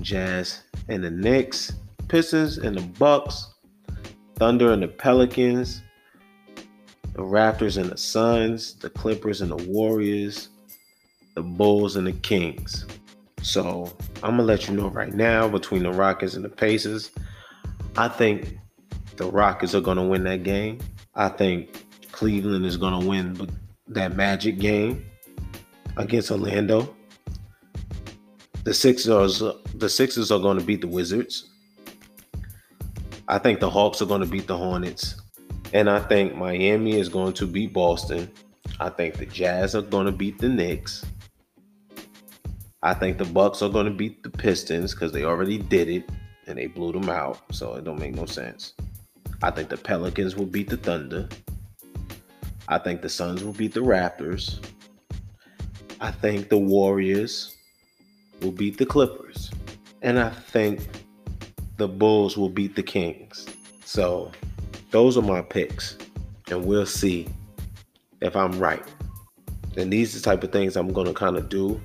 Jazz 0.00 0.62
and 0.86 1.02
the 1.02 1.10
Knicks, 1.10 1.72
Pistons 2.06 2.58
and 2.58 2.76
the 2.76 2.82
Bucks, 3.00 3.52
Thunder 4.36 4.72
and 4.72 4.84
the 4.84 4.86
Pelicans, 4.86 5.82
the 7.14 7.22
Raptors 7.22 7.78
and 7.78 7.90
the 7.90 7.98
Suns, 7.98 8.76
the 8.76 8.90
Clippers 8.90 9.40
and 9.40 9.50
the 9.50 9.64
Warriors, 9.68 10.50
the 11.38 11.42
Bulls 11.44 11.94
and 11.94 12.04
the 12.04 12.12
Kings. 12.12 12.84
So 13.42 13.96
I'm 14.24 14.32
gonna 14.32 14.42
let 14.42 14.66
you 14.66 14.74
know 14.74 14.88
right 14.88 15.14
now 15.14 15.46
between 15.46 15.84
the 15.84 15.92
Rockets 15.92 16.34
and 16.34 16.44
the 16.44 16.48
Pacers, 16.48 17.12
I 17.96 18.08
think 18.08 18.58
the 19.14 19.30
Rockets 19.30 19.72
are 19.72 19.80
gonna 19.80 20.04
win 20.04 20.24
that 20.24 20.42
game. 20.42 20.80
I 21.14 21.28
think 21.28 21.86
Cleveland 22.10 22.66
is 22.66 22.76
gonna 22.76 23.06
win 23.06 23.48
that 23.86 24.16
Magic 24.16 24.58
game 24.58 25.06
against 25.96 26.32
Orlando. 26.32 26.96
The 28.64 28.74
Sixers, 28.74 29.40
the 29.76 29.88
Sixers 29.88 30.32
are 30.32 30.40
to 30.40 30.60
beat 30.60 30.80
the 30.80 30.88
Wizards. 30.88 31.50
I 33.28 33.38
think 33.38 33.60
the 33.60 33.70
Hawks 33.70 34.02
are 34.02 34.06
to 34.06 34.26
beat 34.26 34.48
the 34.48 34.56
Hornets. 34.56 35.22
And 35.72 35.88
I 35.88 36.00
think 36.00 36.34
Miami 36.34 36.98
is 36.98 37.08
going 37.08 37.34
to 37.34 37.46
beat 37.46 37.72
Boston. 37.72 38.28
I 38.80 38.88
think 38.88 39.18
the 39.18 39.26
Jazz 39.26 39.76
are 39.76 39.82
to 39.82 40.12
beat 40.12 40.38
the 40.38 40.48
Knicks. 40.48 41.04
I 42.82 42.94
think 42.94 43.18
the 43.18 43.24
Bucks 43.24 43.60
are 43.62 43.68
going 43.68 43.86
to 43.86 43.92
beat 43.92 44.22
the 44.22 44.30
Pistons 44.30 44.94
because 44.94 45.12
they 45.12 45.24
already 45.24 45.58
did 45.58 45.88
it 45.88 46.08
and 46.46 46.56
they 46.56 46.66
blew 46.66 46.92
them 46.92 47.08
out, 47.08 47.40
so 47.52 47.74
it 47.74 47.84
don't 47.84 47.98
make 47.98 48.14
no 48.14 48.24
sense. 48.24 48.74
I 49.42 49.50
think 49.50 49.68
the 49.68 49.76
Pelicans 49.76 50.36
will 50.36 50.46
beat 50.46 50.68
the 50.68 50.76
Thunder. 50.76 51.28
I 52.68 52.78
think 52.78 53.02
the 53.02 53.08
Suns 53.08 53.42
will 53.42 53.52
beat 53.52 53.74
the 53.74 53.80
Raptors. 53.80 54.58
I 56.00 56.10
think 56.10 56.48
the 56.48 56.58
Warriors 56.58 57.56
will 58.40 58.52
beat 58.52 58.78
the 58.78 58.86
Clippers. 58.86 59.50
And 60.02 60.18
I 60.18 60.30
think 60.30 60.86
the 61.76 61.88
Bulls 61.88 62.36
will 62.36 62.48
beat 62.48 62.76
the 62.76 62.82
Kings. 62.82 63.46
So 63.84 64.30
those 64.90 65.16
are 65.16 65.22
my 65.22 65.42
picks. 65.42 65.98
And 66.50 66.64
we'll 66.64 66.86
see 66.86 67.28
if 68.20 68.36
I'm 68.36 68.58
right. 68.58 68.84
And 69.76 69.92
these 69.92 70.14
are 70.14 70.18
the 70.20 70.24
type 70.24 70.44
of 70.44 70.52
things 70.52 70.76
I'm 70.76 70.92
going 70.92 71.06
to 71.06 71.12
kind 71.12 71.36
of 71.36 71.48
do. 71.48 71.80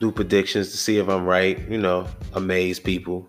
Do 0.00 0.10
predictions 0.10 0.70
to 0.70 0.76
see 0.76 0.98
if 0.98 1.08
I'm 1.08 1.24
right. 1.24 1.58
You 1.68 1.78
know, 1.78 2.08
amaze 2.32 2.80
people. 2.80 3.28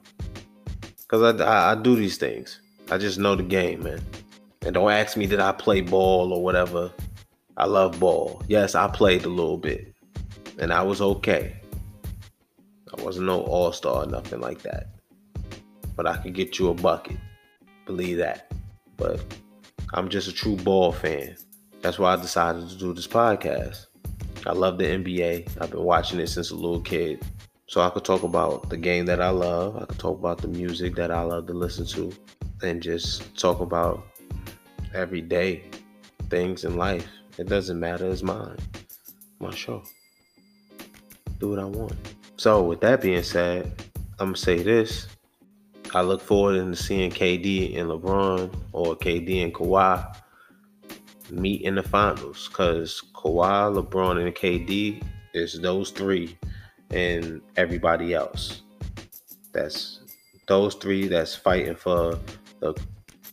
Because 0.98 1.40
I, 1.40 1.44
I, 1.44 1.72
I 1.72 1.76
do 1.76 1.96
these 1.96 2.18
things. 2.18 2.60
I 2.90 2.98
just 2.98 3.20
know 3.20 3.36
the 3.36 3.44
game, 3.44 3.84
man. 3.84 4.02
And 4.64 4.74
don't 4.74 4.92
ask 4.92 5.16
me 5.16 5.28
did 5.28 5.40
I 5.40 5.52
play 5.52 5.82
ball 5.82 6.34
or 6.34 6.44
whatever. 6.44 6.92
I 7.58 7.66
love 7.66 8.00
ball. 8.00 8.44
Yes, 8.48 8.74
I 8.76 8.88
played 8.88 9.26
a 9.26 9.30
little 9.30 9.58
bit 9.58 9.92
and 10.62 10.72
I 10.72 10.82
was 10.84 11.02
okay. 11.02 11.58
I 12.98 13.02
wasn't 13.02 13.26
no 13.26 13.42
all 13.42 13.72
star, 13.72 14.04
or 14.04 14.06
nothing 14.06 14.40
like 14.40 14.62
that. 14.62 14.90
But 15.96 16.08
I 16.08 16.18
could 16.18 16.34
get 16.34 16.60
you 16.60 16.70
a 16.70 16.74
bucket. 16.74 17.18
Believe 17.86 18.18
that. 18.18 18.52
But 18.96 19.24
I'm 19.94 20.08
just 20.08 20.28
a 20.28 20.34
true 20.34 20.56
ball 20.56 20.92
fan. 20.92 21.36
That's 21.82 21.98
why 21.98 22.14
I 22.14 22.16
decided 22.16 22.70
to 22.70 22.78
do 22.78 22.94
this 22.94 23.08
podcast. 23.08 23.88
I 24.46 24.54
love 24.54 24.78
the 24.78 24.86
NBA. 24.86 25.62
I've 25.62 25.72
been 25.72 25.84
watching 25.84 26.20
it 26.20 26.28
since 26.28 26.52
a 26.52 26.56
little 26.56 26.82
kid. 26.82 27.24
So 27.68 27.82
I 27.82 27.90
could 27.90 28.04
talk 28.04 28.24
about 28.24 28.70
the 28.70 28.78
game 28.78 29.06
that 29.06 29.22
I 29.22 29.30
love. 29.30 29.78
I 29.78 29.86
could 29.86 30.00
talk 30.00 30.20
about 30.20 30.40
the 30.40 30.48
music 30.48 30.96
that 30.96 31.12
I 31.12 31.22
love 31.22 31.48
to 31.48 31.54
listen 31.54 31.86
to. 31.88 32.12
And 32.64 32.82
just 32.82 33.38
talk 33.38 33.60
about 33.60 34.06
everyday 34.94 35.64
things 36.30 36.66
in 36.66 36.78
life. 36.78 37.08
It 37.38 37.48
doesn't 37.48 37.80
matter. 37.80 38.10
It's 38.10 38.24
mine. 38.24 38.58
My 39.40 39.54
show 39.56 39.84
do 41.42 41.50
what 41.50 41.60
I 41.60 41.66
want. 41.66 41.96
So 42.38 42.64
with 42.64 42.82
that 42.82 43.02
being 43.02 43.24
said, 43.24 43.74
I'm 44.20 44.28
gonna 44.28 44.38
say 44.38 44.62
this. 44.62 45.08
I 45.94 46.02
look 46.02 46.22
forward 46.22 46.54
to 46.56 46.76
seeing 46.76 47.12
KD 47.12 47.78
and 47.78 47.90
LeBron 47.90 48.54
or 48.72 48.96
KD 48.96 49.44
and 49.44 49.54
Kawhi 49.54 50.16
meet 51.32 51.64
in 51.64 51.76
the 51.76 51.84
finals 51.84 52.48
because 52.48 53.02
Kawhi, 53.24 53.84
LeBron, 53.84 54.26
and 54.26 54.36
KD 54.36 55.04
is 55.34 55.60
those 55.62 55.92
three 55.92 56.38
and 56.90 57.42
everybody 57.56 58.14
else. 58.14 58.62
That's 59.54 60.00
those 60.48 60.76
three 60.76 61.08
that's 61.08 61.36
fighting 61.36 61.76
for 61.76 62.20
the 62.60 62.74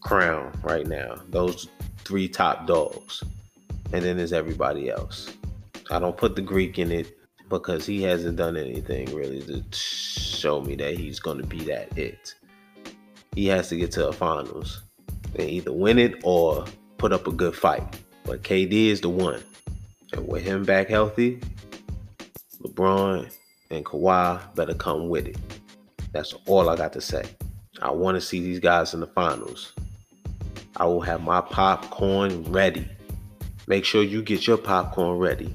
crown 0.01 0.59
right 0.62 0.87
now. 0.87 1.20
Those 1.31 1.68
three 2.05 2.29
top 2.29 2.66
dogs. 2.66 3.22
And 3.92 4.05
then 4.05 4.18
there's 4.18 4.33
everybody 4.33 4.90
else. 4.90 5.33
I 5.90 5.98
don't 5.98 6.16
put 6.16 6.37
the 6.37 6.42
Greek 6.42 6.79
in 6.79 6.92
it 6.92 7.18
because 7.48 7.87
he 7.87 8.03
hasn't 8.03 8.37
done 8.37 8.57
anything 8.57 9.14
really 9.14 9.40
to 9.42 9.64
show 9.77 10.61
me 10.61 10.74
that 10.77 10.98
he's 10.98 11.18
going 11.18 11.38
to 11.38 11.46
be 11.46 11.61
that 11.64 11.96
it. 11.96 12.35
He 13.35 13.46
has 13.46 13.68
to 13.70 13.77
get 13.77 13.90
to 13.92 14.03
the 14.03 14.12
finals 14.12 14.83
and 15.35 15.48
either 15.48 15.72
win 15.72 15.98
it 15.98 16.20
or 16.24 16.66
put 16.98 17.12
up 17.12 17.27
a 17.27 17.33
good 17.33 17.55
fight. 17.55 18.01
But 18.24 18.42
KD 18.42 18.88
is 18.88 19.01
the 19.01 19.09
one. 19.09 19.42
And 20.12 20.27
with 20.27 20.42
him 20.42 20.64
back 20.64 20.88
healthy, 20.88 21.40
LeBron 22.62 23.31
and 23.71 23.85
Kawhi 23.85 24.55
better 24.55 24.75
come 24.75 25.09
with 25.09 25.27
it. 25.27 25.37
That's 26.12 26.35
all 26.47 26.71
I 26.71 26.77
got 26.77 26.92
to 26.94 27.01
say. 27.01 27.25
I 27.83 27.90
want 27.90 28.16
to 28.16 28.21
see 28.21 28.40
these 28.40 28.59
guys 28.59 28.94
in 28.94 29.01
the 29.01 29.07
finals. 29.07 29.73
I 30.77 30.85
will 30.85 31.01
have 31.01 31.23
my 31.23 31.40
popcorn 31.40 32.44
ready. 32.51 32.88
Make 33.66 33.85
sure 33.85 34.03
you 34.03 34.23
get 34.23 34.47
your 34.47 34.57
popcorn 34.57 35.18
ready 35.18 35.55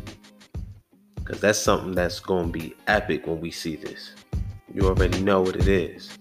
because 1.16 1.40
that's 1.40 1.60
something 1.60 1.94
that's 1.94 2.20
going 2.20 2.52
to 2.52 2.60
be 2.60 2.76
epic 2.88 3.26
when 3.26 3.40
we 3.40 3.50
see 3.50 3.76
this. 3.76 4.14
You 4.74 4.88
already 4.88 5.22
know 5.22 5.42
what 5.42 5.56
it 5.56 5.68
is. 5.68 6.18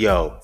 Yo, 0.00 0.40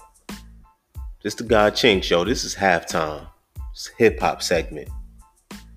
this 1.23 1.35
the 1.35 1.43
God 1.43 1.75
Chinks, 1.75 2.11
yo. 2.11 2.25
This 2.25 2.45
is 2.45 2.55
halftime. 2.55 3.27
It's 3.73 3.87
hip 3.97 4.21
hop 4.21 4.43
segment. 4.43 4.91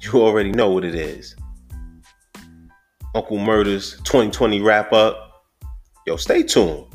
You 0.01 0.21
already 0.21 0.51
know 0.51 0.69
what 0.69 0.83
it 0.83 0.95
is. 0.95 1.33
Uncle 3.15 3.37
Murda's 3.37 3.93
2020 4.03 4.59
wrap 4.59 4.91
up. 4.91 5.45
Yo, 6.05 6.17
stay 6.17 6.43
tuned. 6.43 6.87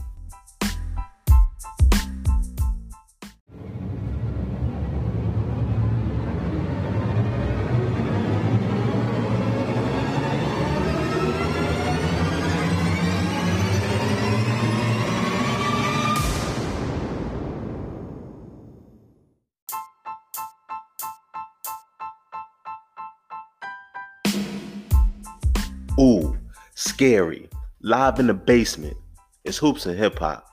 Scary. 26.95 27.49
Live 27.81 28.21
in 28.21 28.29
the 28.29 28.35
basement. 28.35 28.97
It's 29.43 29.59
hoops 29.59 29.85
and 29.87 29.99
hip 29.99 30.17
hop. 30.17 30.47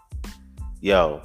Yo, 0.79 1.21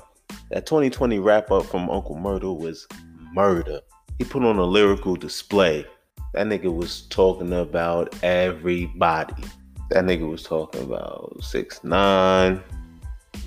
that 0.50 0.66
2020 0.66 1.20
wrap 1.20 1.50
up 1.50 1.64
from 1.64 1.88
Uncle 1.88 2.16
Murda 2.16 2.54
was 2.54 2.86
murder. 3.32 3.80
He 4.18 4.24
put 4.24 4.44
on 4.44 4.58
a 4.58 4.64
lyrical 4.64 5.16
display. 5.16 5.86
That 6.34 6.48
nigga 6.48 6.70
was 6.70 7.06
talking 7.08 7.50
about 7.54 8.14
everybody. 8.22 9.42
That 9.88 10.04
nigga 10.04 10.30
was 10.30 10.42
talking 10.42 10.82
about 10.82 11.38
six 11.40 11.82
nine, 11.82 12.62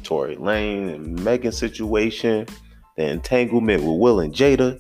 Tory 0.02 0.38
Lanez 0.38 0.96
and 0.96 1.24
Megan 1.24 1.52
situation, 1.52 2.48
the 2.98 3.06
entanglement 3.06 3.84
with 3.84 4.00
Will 4.00 4.22
and 4.22 4.34
Jada. 4.34 4.80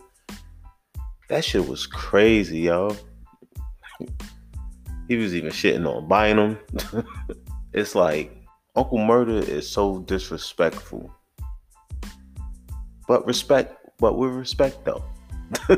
That 1.29 1.45
shit 1.45 1.67
was 1.67 1.85
crazy, 1.85 2.61
yo. 2.61 2.97
He 5.09 5.17
was 5.17 5.35
even 5.35 5.49
shitting 5.51 5.85
on 5.91 6.07
buying 6.07 6.37
them. 6.37 6.57
it's 7.73 7.95
like 7.95 8.31
Uncle 8.75 8.99
Murda 8.99 9.41
is 9.41 9.67
so 9.67 9.99
disrespectful. 10.01 11.11
But 13.07 13.25
respect, 13.25 13.89
but 13.97 14.19
with 14.19 14.29
respect 14.29 14.85
though. 14.85 15.03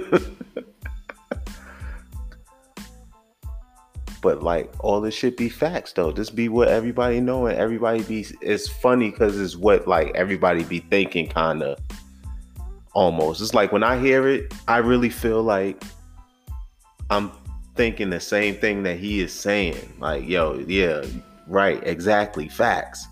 but 4.22 4.44
like 4.44 4.70
all 4.80 5.00
this 5.00 5.16
should 5.16 5.38
be 5.38 5.48
facts 5.48 5.94
though. 5.94 6.12
This 6.12 6.30
be 6.30 6.50
what 6.50 6.68
everybody 6.68 7.22
know 7.22 7.46
and 7.46 7.58
everybody 7.58 8.04
be. 8.04 8.26
It's 8.42 8.68
funny 8.68 9.12
because 9.12 9.40
it's 9.40 9.56
what 9.56 9.88
like 9.88 10.14
everybody 10.14 10.66
be 10.66 10.80
thinking, 10.80 11.30
kind 11.30 11.64
of. 11.64 11.80
Almost. 12.92 13.40
It's 13.40 13.54
like 13.54 13.72
when 13.72 13.84
I 13.84 13.98
hear 13.98 14.28
it, 14.28 14.54
I 14.68 14.80
really 14.80 15.10
feel 15.10 15.42
like 15.42 15.82
I'm 17.10 17.32
thinking 17.82 18.12
the 18.12 18.20
same 18.20 18.54
thing 18.54 18.84
that 18.84 19.00
he 19.00 19.22
is 19.22 19.34
saying. 19.34 19.92
Like, 19.98 20.30
yo, 20.30 20.64
yeah, 20.68 21.04
right, 21.48 21.82
exactly, 21.82 22.48
facts. 22.48 23.08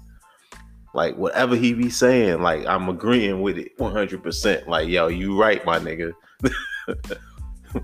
Like 0.94 1.16
whatever 1.16 1.56
he 1.56 1.74
be 1.74 1.90
saying, 1.90 2.44
like 2.44 2.68
I'm 2.68 2.88
agreeing 2.88 3.42
with 3.42 3.58
it 3.58 3.76
100%. 3.80 4.68
Like, 4.68 4.88
yo, 4.88 5.08
you 5.08 5.42
right, 5.42 5.66
my 5.66 5.80
nigga. 5.80 6.14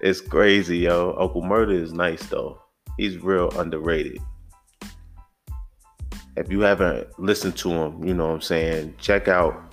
it's 0.00 0.20
crazy, 0.20 0.78
yo. 0.78 1.14
Uncle 1.16 1.42
Murda 1.42 1.80
is 1.80 1.92
nice 1.92 2.26
though. 2.26 2.60
He's 2.98 3.18
real 3.18 3.56
underrated. 3.56 4.18
If 6.36 6.50
you 6.50 6.62
haven't 6.62 7.06
listened 7.20 7.56
to 7.58 7.70
him, 7.70 8.02
you 8.02 8.14
know 8.14 8.26
what 8.26 8.34
I'm 8.34 8.40
saying, 8.40 8.96
check 8.98 9.28
out 9.28 9.72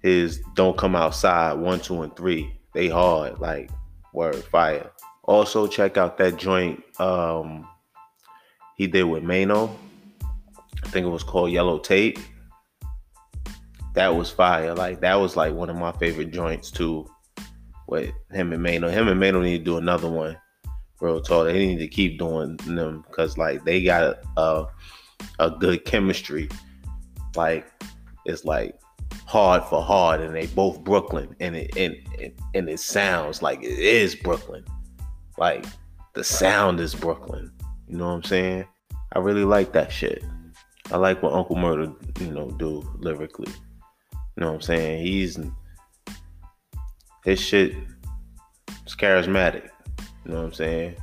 his 0.00 0.40
Don't 0.54 0.78
Come 0.78 0.94
Outside 0.94 1.54
1, 1.54 1.80
2, 1.80 2.02
and 2.02 2.16
3. 2.16 2.56
They 2.72 2.86
hard, 2.86 3.40
like 3.40 3.68
word 4.12 4.36
fire. 4.44 4.90
Also 5.24 5.66
check 5.66 5.96
out 5.96 6.18
that 6.18 6.36
joint 6.36 6.82
um 7.00 7.68
he 8.76 8.86
did 8.86 9.04
with 9.04 9.22
Maino. 9.22 9.74
I 10.82 10.88
think 10.88 11.06
it 11.06 11.10
was 11.10 11.22
called 11.22 11.50
Yellow 11.50 11.78
Tape. 11.78 12.18
That 13.94 14.16
was 14.16 14.30
fire. 14.30 14.74
Like 14.74 15.00
that 15.00 15.14
was 15.16 15.36
like 15.36 15.54
one 15.54 15.70
of 15.70 15.76
my 15.76 15.92
favorite 15.92 16.32
joints 16.32 16.70
too. 16.70 17.06
With 17.86 18.12
him 18.30 18.52
and 18.52 18.64
Maino. 18.64 18.90
Him 18.90 19.08
and 19.08 19.20
Maino 19.20 19.42
need 19.42 19.58
to 19.58 19.64
do 19.64 19.76
another 19.76 20.08
one. 20.08 20.36
Real 21.00 21.20
talk. 21.20 21.46
They 21.46 21.66
need 21.66 21.78
to 21.78 21.88
keep 21.88 22.18
doing 22.18 22.56
them 22.64 23.04
because 23.06 23.36
like 23.36 23.64
they 23.64 23.82
got 23.82 24.18
a 24.36 24.66
a 25.38 25.50
good 25.50 25.84
chemistry. 25.84 26.48
Like 27.36 27.66
it's 28.24 28.44
like 28.44 28.78
hard 29.26 29.64
for 29.64 29.82
hard, 29.82 30.20
and 30.20 30.34
they 30.34 30.46
both 30.46 30.82
Brooklyn, 30.84 31.34
and 31.40 31.56
it 31.56 31.76
and 31.76 31.96
and 32.54 32.68
it 32.68 32.80
sounds 32.80 33.42
like 33.42 33.62
it 33.62 33.78
is 33.78 34.14
Brooklyn. 34.14 34.64
Like 35.38 35.64
the 36.14 36.24
sound 36.24 36.80
is 36.80 36.94
Brooklyn. 36.94 37.52
You 37.88 37.96
know 37.96 38.06
what 38.06 38.14
I'm 38.14 38.22
saying? 38.24 38.64
I 39.14 39.18
really 39.18 39.44
like 39.44 39.72
that 39.72 39.92
shit. 39.92 40.24
I 40.90 40.96
like 40.96 41.22
what 41.22 41.32
Uncle 41.32 41.56
Murda, 41.56 41.94
you 42.20 42.32
know, 42.32 42.50
do 42.50 42.82
lyrically. 42.98 43.52
You 44.12 44.40
know 44.40 44.48
what 44.48 44.54
I'm 44.56 44.60
saying? 44.62 45.04
He's 45.04 45.38
his 47.24 47.40
shit 47.40 47.74
is 48.86 48.96
charismatic. 48.96 49.68
You 50.24 50.32
know 50.32 50.38
what 50.38 50.46
I'm 50.46 50.52
saying? 50.52 50.96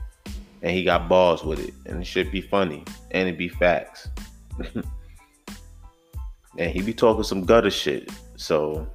And 0.61 0.71
he 0.71 0.83
got 0.83 1.07
balls 1.07 1.43
with 1.43 1.59
it. 1.59 1.73
And 1.85 2.01
it 2.01 2.05
should 2.05 2.31
be 2.31 2.41
funny. 2.41 2.83
And 3.11 3.29
it 3.29 3.37
be 3.37 3.47
facts. 3.47 4.09
and 6.57 6.71
he 6.71 6.81
be 6.81 6.93
talking 6.93 7.23
some 7.23 7.45
gutter 7.45 7.71
shit. 7.71 8.11
So 8.35 8.87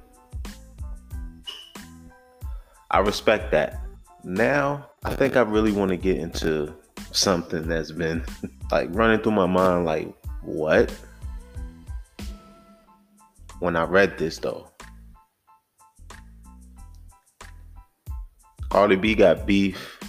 I 2.91 2.99
respect 2.99 3.51
that. 3.51 3.81
Now, 4.23 4.89
I 5.05 5.13
think 5.13 5.35
I 5.37 5.41
really 5.41 5.71
want 5.71 5.89
to 5.89 5.97
get 5.97 6.17
into 6.17 6.73
something 7.11 7.67
that's 7.67 7.91
been 7.91 8.25
like 8.71 8.89
running 8.91 9.19
through 9.19 9.33
my 9.33 9.45
mind 9.45 9.85
like 9.85 10.11
what? 10.41 10.91
When 13.59 13.75
I 13.75 13.83
read 13.83 14.17
this 14.17 14.39
though. 14.39 14.67
Cardi 18.71 18.95
B 18.95 19.13
got 19.13 19.45
beef 19.45 19.99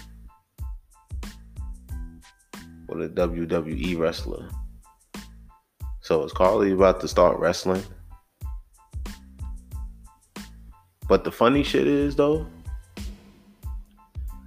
with 2.88 3.04
a 3.04 3.08
WWE 3.10 3.98
wrestler. 3.98 4.48
So 6.00 6.24
is 6.24 6.32
Cardi 6.32 6.72
about 6.72 7.00
to 7.02 7.08
start 7.08 7.38
wrestling? 7.38 7.82
But 11.06 11.22
the 11.22 11.30
funny 11.30 11.62
shit 11.62 11.86
is 11.86 12.16
though, 12.16 12.46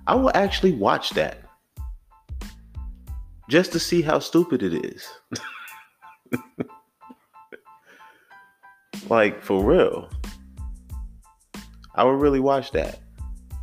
I 0.09 0.15
will 0.15 0.31
actually 0.33 0.71
watch 0.71 1.11
that 1.11 1.37
just 3.47 3.71
to 3.73 3.79
see 3.79 4.01
how 4.01 4.17
stupid 4.17 4.63
it 4.63 4.83
is. 4.83 5.07
like 9.09 9.43
for 9.43 9.63
real. 9.63 10.09
I 11.93 12.03
would 12.03 12.19
really 12.19 12.39
watch 12.39 12.71
that. 12.71 12.97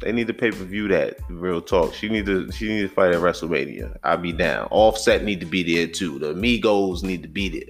They 0.02 0.12
need 0.12 0.28
to 0.28 0.34
pay 0.34 0.52
per 0.52 0.62
view 0.62 0.86
that 0.86 1.18
real 1.28 1.60
talk. 1.60 1.94
She 1.94 2.08
need 2.08 2.26
to 2.26 2.52
she 2.52 2.68
need 2.68 2.82
to 2.82 2.88
fight 2.90 3.12
at 3.12 3.20
WrestleMania. 3.20 3.96
I'll 4.04 4.16
be 4.16 4.32
down. 4.32 4.68
Offset 4.70 5.24
need 5.24 5.40
to 5.40 5.46
be 5.46 5.64
there 5.64 5.88
too. 5.88 6.20
The 6.20 6.32
Migos 6.32 7.02
need 7.02 7.24
to 7.24 7.28
be 7.28 7.68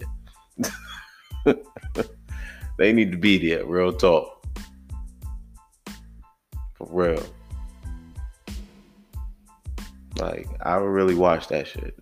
there. 1.47 1.47
they 2.79 2.93
need 2.93 3.11
to 3.11 3.17
be 3.17 3.39
there. 3.39 3.65
Real 3.65 3.95
talk. 3.95 4.45
For 6.75 6.87
real. 6.91 7.25
Like, 10.19 10.49
I 10.63 10.79
would 10.79 10.87
really 10.87 11.15
watch 11.15 11.49
that 11.49 11.67
shit. 11.67 11.99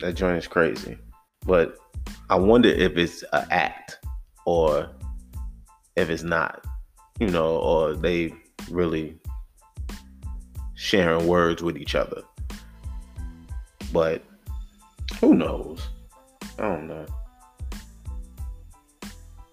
That 0.00 0.14
joint 0.14 0.38
is 0.38 0.46
crazy. 0.46 0.98
But 1.46 1.76
I 2.30 2.36
wonder 2.36 2.68
if 2.68 2.96
it's 2.96 3.22
an 3.32 3.46
act 3.50 3.98
or 4.46 4.90
if 5.96 6.10
it's 6.10 6.22
not. 6.22 6.64
You 7.20 7.28
know, 7.28 7.56
or 7.58 7.94
they 7.94 8.32
really 8.70 9.16
sharing 10.74 11.26
words 11.26 11.62
with 11.62 11.76
each 11.76 11.94
other. 11.94 12.22
But 13.92 14.24
who 15.20 15.34
knows? 15.34 15.88
I 16.58 16.62
don't 16.62 16.88
know. 16.88 17.06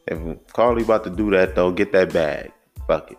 If 0.07 0.47
Cardi 0.53 0.81
about 0.81 1.03
to 1.03 1.09
do 1.11 1.29
that 1.31 1.53
though, 1.53 1.71
get 1.71 1.91
that 1.91 2.11
bag. 2.11 2.51
Fuck 2.87 3.11
it. 3.11 3.17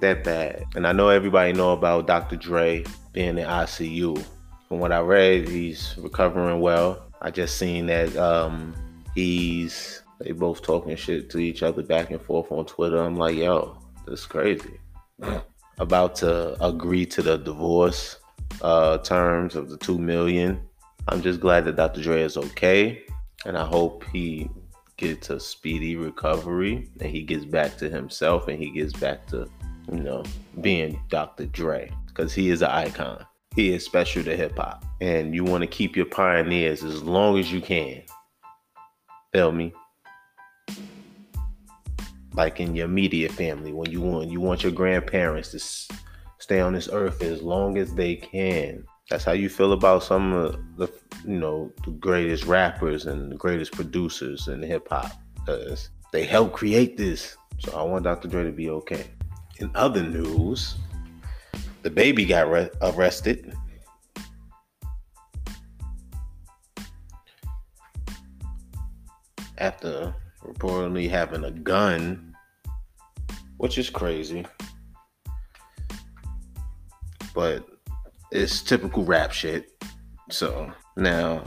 That 0.00 0.24
bad. 0.24 0.64
And 0.74 0.86
I 0.86 0.92
know 0.92 1.08
everybody 1.08 1.52
know 1.52 1.72
about 1.72 2.06
Dr. 2.06 2.36
Dre 2.36 2.84
being 3.12 3.38
in 3.38 3.46
ICU. 3.46 4.24
From 4.68 4.80
what 4.80 4.90
I 4.90 5.00
read, 5.00 5.48
he's 5.48 5.94
recovering 5.98 6.60
well. 6.60 7.04
I 7.20 7.30
just 7.30 7.58
seen 7.58 7.86
that 7.86 8.16
um, 8.16 8.74
he's 9.14 10.02
they 10.18 10.32
both 10.32 10.62
talking 10.62 10.96
shit 10.96 11.30
to 11.30 11.38
each 11.38 11.62
other 11.62 11.82
back 11.82 12.10
and 12.10 12.20
forth 12.20 12.50
on 12.50 12.64
Twitter. 12.64 12.98
I'm 12.98 13.16
like, 13.16 13.36
yo, 13.36 13.78
that's 14.06 14.26
crazy. 14.26 14.80
about 15.78 16.14
to 16.16 16.62
agree 16.64 17.06
to 17.06 17.22
the 17.22 17.36
divorce 17.38 18.16
uh, 18.60 18.98
terms 18.98 19.54
of 19.56 19.68
the 19.68 19.76
two 19.76 19.98
million. 19.98 20.60
I'm 21.08 21.22
just 21.22 21.40
glad 21.40 21.64
that 21.64 21.76
Dr. 21.76 22.02
Dre 22.02 22.22
is 22.22 22.36
okay, 22.36 23.02
and 23.44 23.58
I 23.58 23.64
hope 23.64 24.04
he 24.12 24.48
gets 24.96 25.30
a 25.30 25.40
speedy 25.40 25.96
recovery 25.96 26.88
and 27.00 27.10
he 27.10 27.22
gets 27.22 27.44
back 27.44 27.76
to 27.76 27.88
himself 27.88 28.46
and 28.46 28.56
he 28.56 28.70
gets 28.70 28.92
back 28.92 29.26
to, 29.26 29.48
you 29.90 30.00
know, 30.00 30.22
being 30.60 31.00
Dr. 31.08 31.46
Dre 31.46 31.90
because 32.08 32.32
he 32.32 32.50
is 32.50 32.62
an 32.62 32.70
icon. 32.70 33.24
He 33.54 33.72
is 33.72 33.84
special 33.84 34.24
to 34.24 34.36
hip 34.36 34.56
hop, 34.56 34.84
and 35.00 35.34
you 35.34 35.44
want 35.44 35.62
to 35.62 35.66
keep 35.66 35.96
your 35.96 36.06
pioneers 36.06 36.82
as 36.82 37.02
long 37.02 37.38
as 37.38 37.52
you 37.52 37.60
can. 37.60 38.02
Feel 39.32 39.52
me? 39.52 39.72
Like 42.34 42.60
in 42.60 42.74
your 42.74 42.86
immediate 42.86 43.32
family, 43.32 43.72
when 43.72 43.90
you 43.90 44.00
want 44.00 44.30
you 44.30 44.40
want 44.40 44.62
your 44.62 44.72
grandparents 44.72 45.50
to 45.50 45.58
stay 46.42 46.60
on 46.60 46.72
this 46.72 46.88
earth 46.92 47.22
as 47.22 47.40
long 47.40 47.78
as 47.78 47.94
they 47.94 48.16
can. 48.16 48.84
That's 49.08 49.24
how 49.24 49.32
you 49.32 49.48
feel 49.48 49.72
about 49.72 50.02
some 50.02 50.32
of 50.32 50.58
the, 50.76 50.88
you 51.24 51.38
know, 51.38 51.72
the 51.84 51.92
greatest 51.92 52.46
rappers 52.46 53.06
and 53.06 53.30
the 53.30 53.36
greatest 53.36 53.72
producers 53.72 54.48
in 54.48 54.62
hip 54.62 54.88
hop, 54.90 55.12
because 55.34 55.90
they 56.12 56.24
helped 56.24 56.54
create 56.54 56.96
this. 56.96 57.36
So 57.58 57.72
I 57.78 57.82
want 57.82 58.04
Dr. 58.04 58.28
Dre 58.28 58.44
to 58.44 58.52
be 58.52 58.70
okay. 58.70 59.06
In 59.62 59.70
other 59.74 60.02
news, 60.02 60.74
DaBaby 61.84 62.28
got 62.28 62.50
re- 62.50 62.70
arrested. 62.82 63.54
After 69.56 70.14
reportedly 70.44 71.08
having 71.08 71.44
a 71.44 71.52
gun, 71.52 72.34
which 73.58 73.78
is 73.78 73.88
crazy 73.88 74.44
but 77.34 77.66
it's 78.30 78.62
typical 78.62 79.04
rap 79.04 79.32
shit. 79.32 79.70
So 80.30 80.72
now 80.96 81.44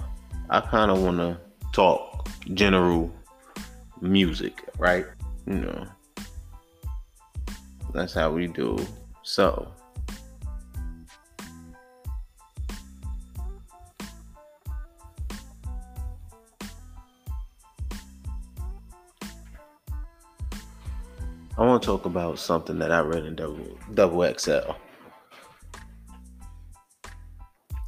I 0.50 0.62
kind 0.62 0.92
of 0.92 1.02
want 1.02 1.18
to 1.18 1.40
talk 1.72 2.30
general 2.54 3.14
music, 4.02 4.64
right? 4.78 5.06
You 5.48 5.60
know, 5.60 5.88
that's 7.96 8.14
how 8.14 8.30
we 8.30 8.48
do. 8.48 8.78
So, 9.24 9.72
I 21.58 21.62
want 21.62 21.82
to 21.82 21.86
talk 21.86 22.06
about 22.06 22.38
something 22.38 22.80
that 22.80 22.92
I 22.92 23.00
read 23.00 23.24
in 23.24 23.38
double, 23.38 23.80
double 23.94 24.34
XL 24.38 24.74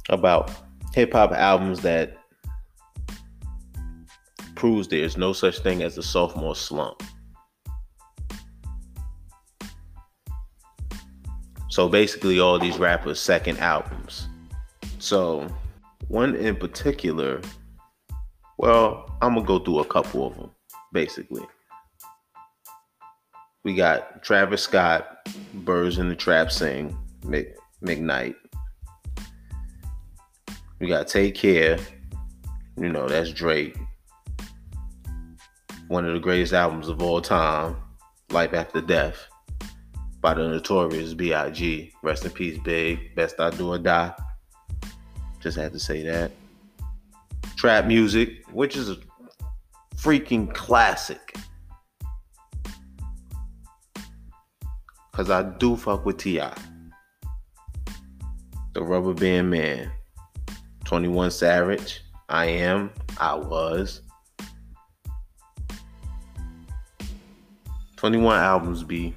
about 0.08 0.50
hip 0.94 1.12
hop 1.12 1.32
albums 1.32 1.80
that 1.82 2.16
proves 4.54 4.88
there's 4.88 5.18
no 5.18 5.34
such 5.34 5.58
thing 5.58 5.82
as 5.82 5.98
a 5.98 6.02
sophomore 6.02 6.56
slump. 6.56 7.02
So 11.78 11.88
basically, 11.88 12.40
all 12.40 12.58
these 12.58 12.76
rappers' 12.76 13.20
second 13.20 13.58
albums. 13.58 14.26
So, 14.98 15.46
one 16.08 16.34
in 16.34 16.56
particular, 16.56 17.40
well, 18.56 19.16
I'm 19.22 19.34
gonna 19.36 19.46
go 19.46 19.60
through 19.60 19.78
a 19.78 19.84
couple 19.84 20.26
of 20.26 20.36
them, 20.36 20.50
basically. 20.92 21.44
We 23.62 23.76
got 23.76 24.24
Travis 24.24 24.62
Scott, 24.62 25.28
Birds 25.54 25.98
in 25.98 26.08
the 26.08 26.16
Trap 26.16 26.50
Sing, 26.50 26.98
McKnight. 27.22 28.34
We 30.80 30.88
got 30.88 31.06
Take 31.06 31.36
Care, 31.36 31.78
you 32.76 32.88
know, 32.88 33.06
that's 33.06 33.32
Drake. 33.32 33.78
One 35.86 36.04
of 36.04 36.12
the 36.12 36.18
greatest 36.18 36.54
albums 36.54 36.88
of 36.88 37.00
all 37.00 37.22
time, 37.22 37.76
Life 38.32 38.52
After 38.52 38.80
Death 38.80 39.28
by 40.28 40.34
the 40.34 40.46
notorious 40.46 41.14
B.I.G. 41.14 41.90
Rest 42.02 42.26
in 42.26 42.30
peace, 42.30 42.58
Big. 42.58 43.14
Bed-Stuy 43.14 43.56
do 43.56 43.72
or 43.72 43.78
die. 43.78 44.12
Just 45.40 45.56
had 45.56 45.72
to 45.72 45.78
say 45.78 46.02
that. 46.02 46.32
Trap 47.56 47.86
Muzik, 47.86 48.46
which 48.52 48.76
is 48.76 48.90
a 48.90 48.98
freaking 49.96 50.52
classic. 50.52 51.34
Cause 55.12 55.30
I 55.30 55.44
do 55.44 55.76
fuck 55.76 56.04
with 56.04 56.18
T.I. 56.18 56.54
The 58.74 58.82
Rubber 58.82 59.14
Band 59.14 59.48
Man. 59.48 59.90
21 60.84 61.30
Savage. 61.30 62.02
I 62.28 62.44
am. 62.44 62.90
I 63.18 63.34
was. 63.34 64.02
21 67.96 68.38
albums 68.38 68.84
be 68.84 69.14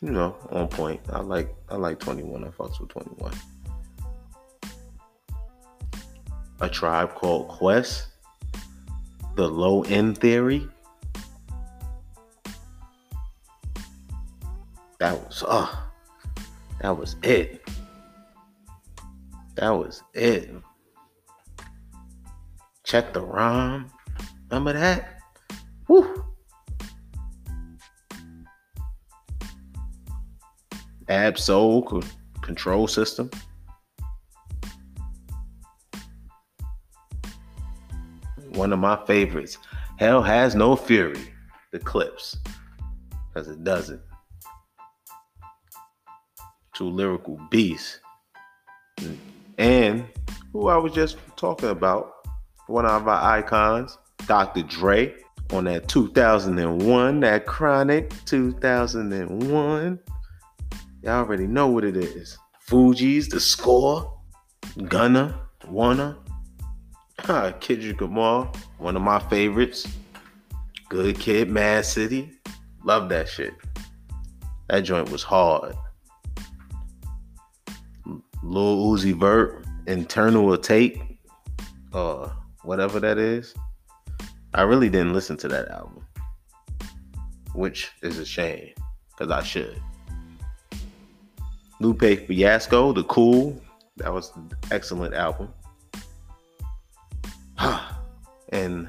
you 0.00 0.10
know, 0.10 0.36
on 0.50 0.68
point. 0.68 1.00
I 1.12 1.20
like 1.20 1.54
I 1.68 1.76
like 1.76 1.98
21. 1.98 2.44
I 2.44 2.48
fucks 2.48 2.80
with 2.80 2.90
21. 2.90 3.32
A 6.60 6.68
tribe 6.68 7.14
called 7.14 7.48
Quest. 7.48 8.06
The 9.36 9.48
low 9.48 9.82
end 9.84 10.18
theory. 10.18 10.68
That 14.98 15.14
was 15.14 15.44
uh 15.46 15.74
that 16.80 16.96
was 16.96 17.16
it. 17.22 17.68
That 19.56 19.70
was 19.70 20.02
it. 20.14 20.50
Check 22.84 23.12
the 23.12 23.20
rhyme. 23.20 23.90
Remember 24.50 24.72
that? 24.72 25.20
Woo. 25.88 26.24
Ab-Soul 31.08 32.02
control 32.42 32.86
system. 32.86 33.30
One 38.52 38.72
of 38.72 38.78
my 38.78 39.04
favorites. 39.06 39.58
Hell 39.98 40.22
has 40.22 40.54
no 40.54 40.76
fury. 40.76 41.32
The 41.72 41.78
Clipse. 41.78 42.36
Because 43.28 43.48
it 43.48 43.62
doesn't. 43.64 44.00
Two 46.74 46.88
lyrical 46.88 47.38
beasts. 47.50 48.00
And 49.58 50.04
who 50.52 50.68
I 50.68 50.76
was 50.76 50.92
just 50.92 51.18
talking 51.36 51.68
about, 51.68 52.12
one 52.66 52.86
of 52.86 53.08
our 53.08 53.38
icons, 53.38 53.98
Dr. 54.26 54.62
Dre, 54.62 55.14
on 55.52 55.64
that 55.64 55.88
2001, 55.88 57.20
that 57.20 57.46
Chronic 57.46 58.12
2001. 58.24 59.98
Y'all 61.02 61.12
already 61.12 61.46
know 61.46 61.68
what 61.68 61.84
it 61.84 61.96
is. 61.96 62.36
Fugees, 62.68 63.30
the 63.30 63.40
score, 63.40 64.18
Gunna, 64.88 65.40
Wunna, 65.66 66.16
Kendrick 67.60 68.00
Lamar, 68.00 68.50
one 68.78 68.96
of 68.96 69.02
my 69.02 69.18
favorites. 69.18 69.86
Good 70.88 71.18
Kid, 71.18 71.50
Mad 71.50 71.84
City. 71.84 72.32
Love 72.82 73.08
that 73.10 73.28
shit. 73.28 73.54
That 74.68 74.80
joint 74.80 75.10
was 75.10 75.22
hard. 75.22 75.74
Lil 78.42 78.86
Uzi 78.86 79.12
Vert, 79.12 79.66
Internal 79.86 80.56
Tape, 80.56 80.98
uh, 81.92 82.30
whatever 82.62 83.00
that 83.00 83.18
is. 83.18 83.54
I 84.54 84.62
really 84.62 84.88
didn't 84.88 85.12
listen 85.12 85.36
to 85.38 85.48
that 85.48 85.68
album, 85.68 86.06
which 87.54 87.92
is 88.02 88.18
a 88.18 88.24
shame 88.24 88.72
because 89.10 89.30
I 89.30 89.42
should. 89.42 89.80
Lupe 91.80 92.26
Fiasco, 92.26 92.92
The 92.92 93.04
Cool. 93.04 93.60
That 93.96 94.12
was 94.12 94.32
an 94.36 94.50
excellent 94.70 95.14
album. 95.14 95.52
and 98.50 98.88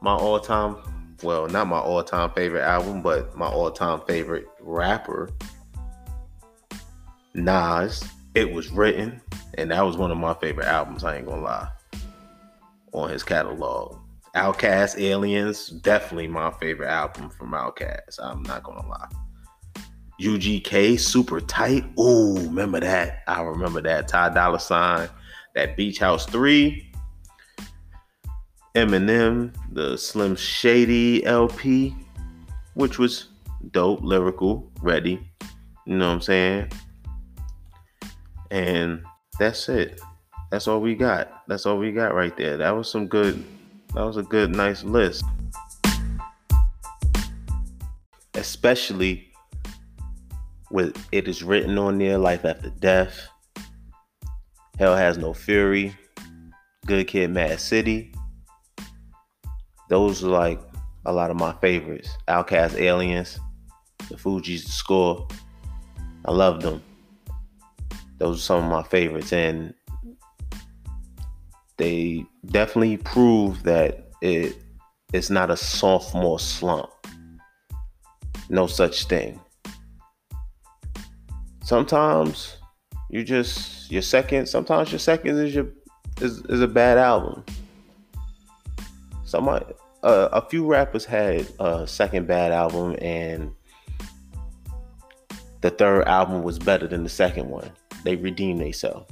my 0.00 0.14
all 0.14 0.40
time, 0.40 0.76
well, 1.22 1.46
not 1.48 1.68
my 1.68 1.78
all 1.78 2.02
time 2.02 2.30
favorite 2.30 2.62
album, 2.62 3.02
but 3.02 3.36
my 3.36 3.46
all 3.46 3.70
time 3.70 4.00
favorite 4.06 4.46
rapper, 4.60 5.30
Nas. 7.34 8.04
It 8.34 8.50
was 8.50 8.70
written, 8.70 9.20
and 9.58 9.70
that 9.70 9.82
was 9.82 9.98
one 9.98 10.10
of 10.10 10.16
my 10.16 10.32
favorite 10.34 10.66
albums, 10.66 11.04
I 11.04 11.16
ain't 11.16 11.26
gonna 11.26 11.42
lie, 11.42 11.68
on 12.92 13.10
his 13.10 13.22
catalog. 13.22 13.98
OutKast 14.34 14.96
ATLiens, 14.96 15.82
definitely 15.82 16.28
my 16.28 16.50
favorite 16.52 16.88
album 16.88 17.28
from 17.28 17.50
OutKast. 17.50 18.18
I'm 18.18 18.42
not 18.42 18.62
gonna 18.62 18.88
lie. 18.88 19.08
UGK, 20.20 20.98
super 20.98 21.40
tight. 21.40 21.84
Oh, 21.96 22.36
remember 22.36 22.80
that? 22.80 23.22
I 23.26 23.42
remember 23.42 23.80
that. 23.82 24.08
Ty 24.08 24.30
Dolla 24.30 24.60
Sign, 24.60 25.08
that 25.54 25.76
Beach 25.76 25.98
House 25.98 26.26
3. 26.26 26.90
Eminem, 28.74 29.54
the 29.72 29.98
Slim 29.98 30.34
Shady 30.34 31.24
LP, 31.26 31.94
which 32.74 32.98
was 32.98 33.28
dope, 33.70 34.02
lyrical, 34.02 34.70
ready. 34.80 35.20
You 35.84 35.96
know 35.96 36.06
what 36.08 36.14
I'm 36.14 36.20
saying? 36.22 36.72
And 38.50 39.04
that's 39.38 39.68
it. 39.68 40.00
That's 40.50 40.68
all 40.68 40.80
we 40.80 40.94
got. 40.94 41.46
That's 41.48 41.66
all 41.66 41.78
we 41.78 41.92
got 41.92 42.14
right 42.14 42.34
there. 42.36 42.56
That 42.56 42.70
was 42.70 42.90
some 42.90 43.08
good, 43.08 43.44
that 43.94 44.02
was 44.02 44.16
a 44.16 44.22
good, 44.22 44.54
nice 44.54 44.84
list. 44.84 45.24
Especially 48.34 49.31
with 50.72 50.96
it 51.12 51.28
is 51.28 51.42
written 51.42 51.78
on 51.78 51.98
there 51.98 52.18
life 52.18 52.44
after 52.44 52.70
death 52.70 53.28
hell 54.78 54.96
has 54.96 55.18
no 55.18 55.32
fury 55.32 55.94
good 56.86 57.06
kid 57.06 57.30
mad 57.30 57.60
city. 57.60 58.12
Those 59.88 60.24
are 60.24 60.28
like 60.28 60.60
a 61.04 61.12
lot 61.12 61.30
of 61.30 61.36
my 61.36 61.52
favorites. 61.60 62.10
OutKast 62.28 62.70
ATLiens 62.70 63.38
the 64.08 64.16
Fugees 64.16 64.64
the 64.64 64.70
score. 64.72 65.28
I 66.24 66.32
love 66.32 66.60
them. 66.60 66.82
Those 68.18 68.38
are 68.38 68.42
some 68.42 68.64
of 68.64 68.70
my 68.70 68.82
favorites 68.82 69.32
and 69.32 69.74
they 71.76 72.24
definitely 72.46 72.96
prove 72.98 73.62
that 73.64 74.10
it 74.20 74.56
it's 75.12 75.30
not 75.30 75.50
a 75.50 75.56
sophomore 75.56 76.40
slump. 76.40 76.90
No 78.48 78.66
such 78.66 79.04
thing 79.04 79.40
sometimes 81.72 82.58
you 83.08 83.24
just 83.24 83.90
your 83.90 84.02
second 84.02 84.44
sometimes 84.44 84.92
your 84.92 84.98
second 84.98 85.38
is 85.38 85.54
your 85.54 85.68
is, 86.20 86.44
is 86.50 86.60
a 86.60 86.68
bad 86.68 86.98
album. 86.98 87.42
Somebody 89.24 89.64
uh, 90.02 90.28
a 90.32 90.42
few 90.42 90.66
rappers 90.66 91.06
had 91.06 91.48
a 91.60 91.86
second 91.86 92.26
bad 92.26 92.52
album 92.52 92.94
and 93.00 93.50
the 95.62 95.70
third 95.70 96.04
album 96.08 96.42
was 96.42 96.58
better 96.58 96.86
than 96.86 97.04
the 97.04 97.08
second 97.08 97.48
one. 97.48 97.70
They 98.04 98.16
redeemed 98.16 98.60
themselves. 98.60 99.10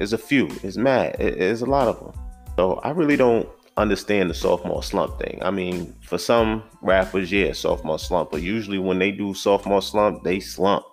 It's 0.00 0.12
a 0.12 0.18
few. 0.18 0.48
It's 0.64 0.76
mad. 0.76 1.14
It's 1.20 1.60
a 1.60 1.66
lot 1.66 1.86
of 1.86 2.00
them 2.00 2.12
so 2.56 2.80
i 2.82 2.90
really 2.90 3.16
don't 3.16 3.48
understand 3.76 4.28
the 4.28 4.34
sophomore 4.34 4.82
slump 4.82 5.18
thing. 5.20 5.38
I 5.40 5.50
mean 5.50 5.94
for 6.02 6.18
some 6.18 6.64
rappers 6.82 7.30
yeah 7.30 7.52
sophomore 7.52 8.00
slump 8.00 8.32
but 8.32 8.42
usually 8.42 8.78
when 8.78 8.98
they 8.98 9.12
do 9.12 9.32
sophomore 9.34 9.80
slump 9.80 10.24
they 10.24 10.40
slump 10.40 10.84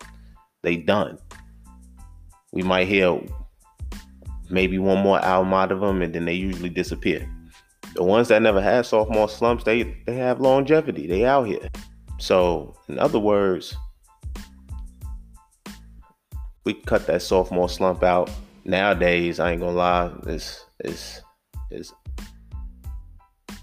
they 0.63 0.77
done. 0.77 1.17
We 2.51 2.63
might 2.63 2.87
hear 2.87 3.19
maybe 4.49 4.79
one 4.79 5.03
more 5.03 5.23
album 5.23 5.53
out 5.53 5.71
of 5.71 5.81
them, 5.81 6.01
and 6.01 6.13
then 6.13 6.25
they 6.25 6.33
usually 6.33 6.69
disappear. 6.69 7.27
The 7.95 8.03
ones 8.03 8.27
that 8.27 8.41
never 8.41 8.61
had 8.61 8.85
sophomore 8.85 9.29
slumps, 9.29 9.63
they 9.63 9.83
they 10.05 10.15
have 10.15 10.39
longevity. 10.39 11.07
They 11.07 11.25
out 11.25 11.47
here. 11.47 11.69
So, 12.19 12.75
in 12.87 12.99
other 12.99 13.19
words, 13.19 13.75
we 16.63 16.73
cut 16.73 17.07
that 17.07 17.21
sophomore 17.21 17.69
slump 17.69 18.03
out. 18.03 18.29
Nowadays, 18.65 19.39
I 19.39 19.51
ain't 19.51 19.61
gonna 19.61 19.71
lie, 19.71 20.11
it's 20.27 20.65
it's 20.79 21.21
it's 21.71 21.93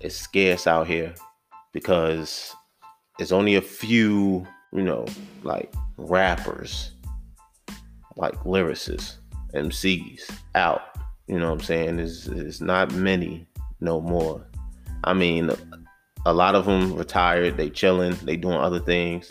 it's 0.00 0.16
scarce 0.16 0.66
out 0.66 0.86
here 0.86 1.14
because 1.72 2.54
it's 3.18 3.32
only 3.32 3.56
a 3.56 3.62
few, 3.62 4.46
you 4.72 4.82
know, 4.82 5.06
like 5.42 5.72
rappers, 5.96 6.92
like 8.16 8.34
lyricists, 8.44 9.16
MCs 9.54 10.30
out. 10.54 10.82
You 11.26 11.38
know 11.38 11.46
what 11.46 11.60
I'm 11.60 11.64
saying? 11.64 11.96
There's, 11.96 12.24
there's 12.24 12.60
not 12.60 12.92
many 12.92 13.46
no 13.80 14.00
more. 14.00 14.46
I 15.04 15.14
mean, 15.14 15.50
a 16.26 16.32
lot 16.32 16.54
of 16.54 16.64
them 16.64 16.94
retired, 16.94 17.56
they 17.56 17.70
chilling, 17.70 18.14
they 18.22 18.36
doing 18.36 18.56
other 18.56 18.80
things. 18.80 19.30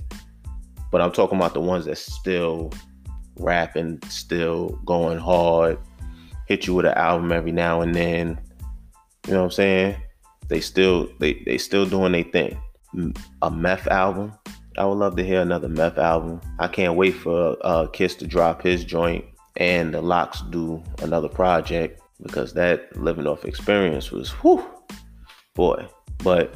But 0.92 1.02
I'm 1.02 1.12
talking 1.12 1.38
about 1.38 1.54
the 1.54 1.62
ones 1.62 1.86
that 1.86 1.98
still 1.98 2.72
rapping, 3.38 4.00
still 4.10 4.70
going 4.86 5.18
hard, 5.18 5.80
hit 6.48 6.68
you 6.68 6.76
with 6.76 6.86
an 6.86 6.94
album 6.94 7.32
every 7.32 7.52
now 7.52 7.82
and 7.82 7.96
then. 7.96 8.40
You 9.28 9.34
know 9.34 9.40
what 9.40 9.46
I'm 9.46 9.52
saying? 9.52 9.96
They 10.50 10.60
still 10.60 11.10
they 11.20 11.42
they 11.46 11.58
still 11.58 11.86
doing 11.86 12.12
their 12.12 12.24
thing. 12.24 12.60
A 13.42 13.50
meth 13.50 13.88
album. 13.88 14.34
I 14.78 14.86
would 14.86 14.98
love 14.98 15.16
to 15.18 15.24
hear 15.24 15.42
another 15.42 15.70
meth 15.70 15.98
album. 15.98 16.42
I 16.60 16.68
can't 16.68 16.96
wait 16.96 17.12
for 17.12 17.58
uh, 17.62 17.88
Kiss 17.88 18.16
to 18.16 18.28
drop 18.28 18.62
his 18.62 18.84
joint 18.84 19.24
and 19.58 19.94
the 19.94 20.02
LOX 20.02 20.42
do 20.50 20.82
another 21.02 21.30
project 21.30 22.02
because 22.22 22.54
that 22.54 22.96
living 22.98 23.28
off 23.28 23.46
experience 23.46 24.12
was 24.12 24.32
whew, 24.32 24.66
boy. 25.54 25.86
But 26.24 26.56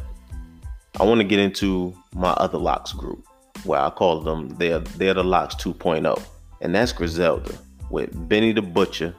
I 1.00 1.04
want 1.04 1.20
to 1.22 1.28
get 1.28 1.40
into 1.40 1.96
my 2.14 2.32
other 2.32 2.58
LOX 2.58 2.94
group 2.94 3.24
where 3.66 3.80
I 3.80 3.90
call 3.90 4.22
them 4.22 4.50
they're 4.58 4.80
they're 4.80 5.14
the 5.14 5.24
LOX 5.24 5.56
2.0. 5.56 6.20
And 6.62 6.74
that's 6.74 6.92
Griselda 6.92 7.54
with 7.92 8.10
Benny 8.28 8.52
the 8.52 8.64
Butcher, 8.64 9.14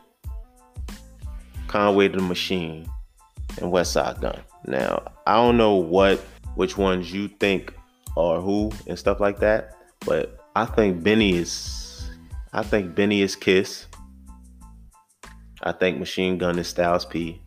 Conway 1.68 2.08
the 2.08 2.20
Machine, 2.20 2.88
and 3.60 3.72
Westside 3.72 4.20
Gun. 4.20 4.40
Now, 4.66 5.02
I 5.26 5.36
don't 5.36 5.56
know 5.56 5.74
what 5.74 6.18
which 6.56 6.76
ones 6.76 7.12
you 7.12 7.28
think 7.28 7.72
are 8.16 8.40
who 8.40 8.72
and 8.86 8.98
stuff 8.98 9.20
like 9.20 9.38
that, 9.40 9.74
but 10.04 10.38
I 10.56 10.64
think 10.64 11.02
Benny 11.02 11.36
is 11.36 11.88
I 12.52 12.62
think 12.62 12.94
Benny 12.94 13.22
is 13.22 13.36
Kiss. 13.36 13.86
I 15.62 15.72
think 15.72 15.98
Machine 15.98 16.38
Gun 16.38 16.58
is 16.58 16.68
Styles 16.68 17.04
P. 17.04 17.42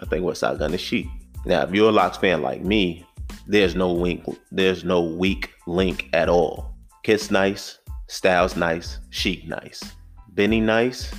I 0.00 0.06
think 0.06 0.24
Westside 0.24 0.58
Gun 0.58 0.74
is 0.74 0.80
Sheek. 0.80 1.06
Now, 1.44 1.62
if 1.62 1.72
you're 1.72 1.90
a 1.90 1.92
LOX 1.92 2.16
fan 2.16 2.42
like 2.42 2.62
me, 2.62 3.06
there's 3.46 3.74
no 3.74 3.92
wink, 3.92 4.24
there's 4.50 4.84
no 4.84 5.02
weak 5.02 5.50
link 5.66 6.08
at 6.12 6.28
all. 6.28 6.74
Kiss 7.04 7.30
nice, 7.30 7.78
Styles 8.08 8.56
nice, 8.56 8.98
Sheek 9.10 9.46
nice, 9.46 9.82
Benny 10.30 10.60
nice, 10.60 11.12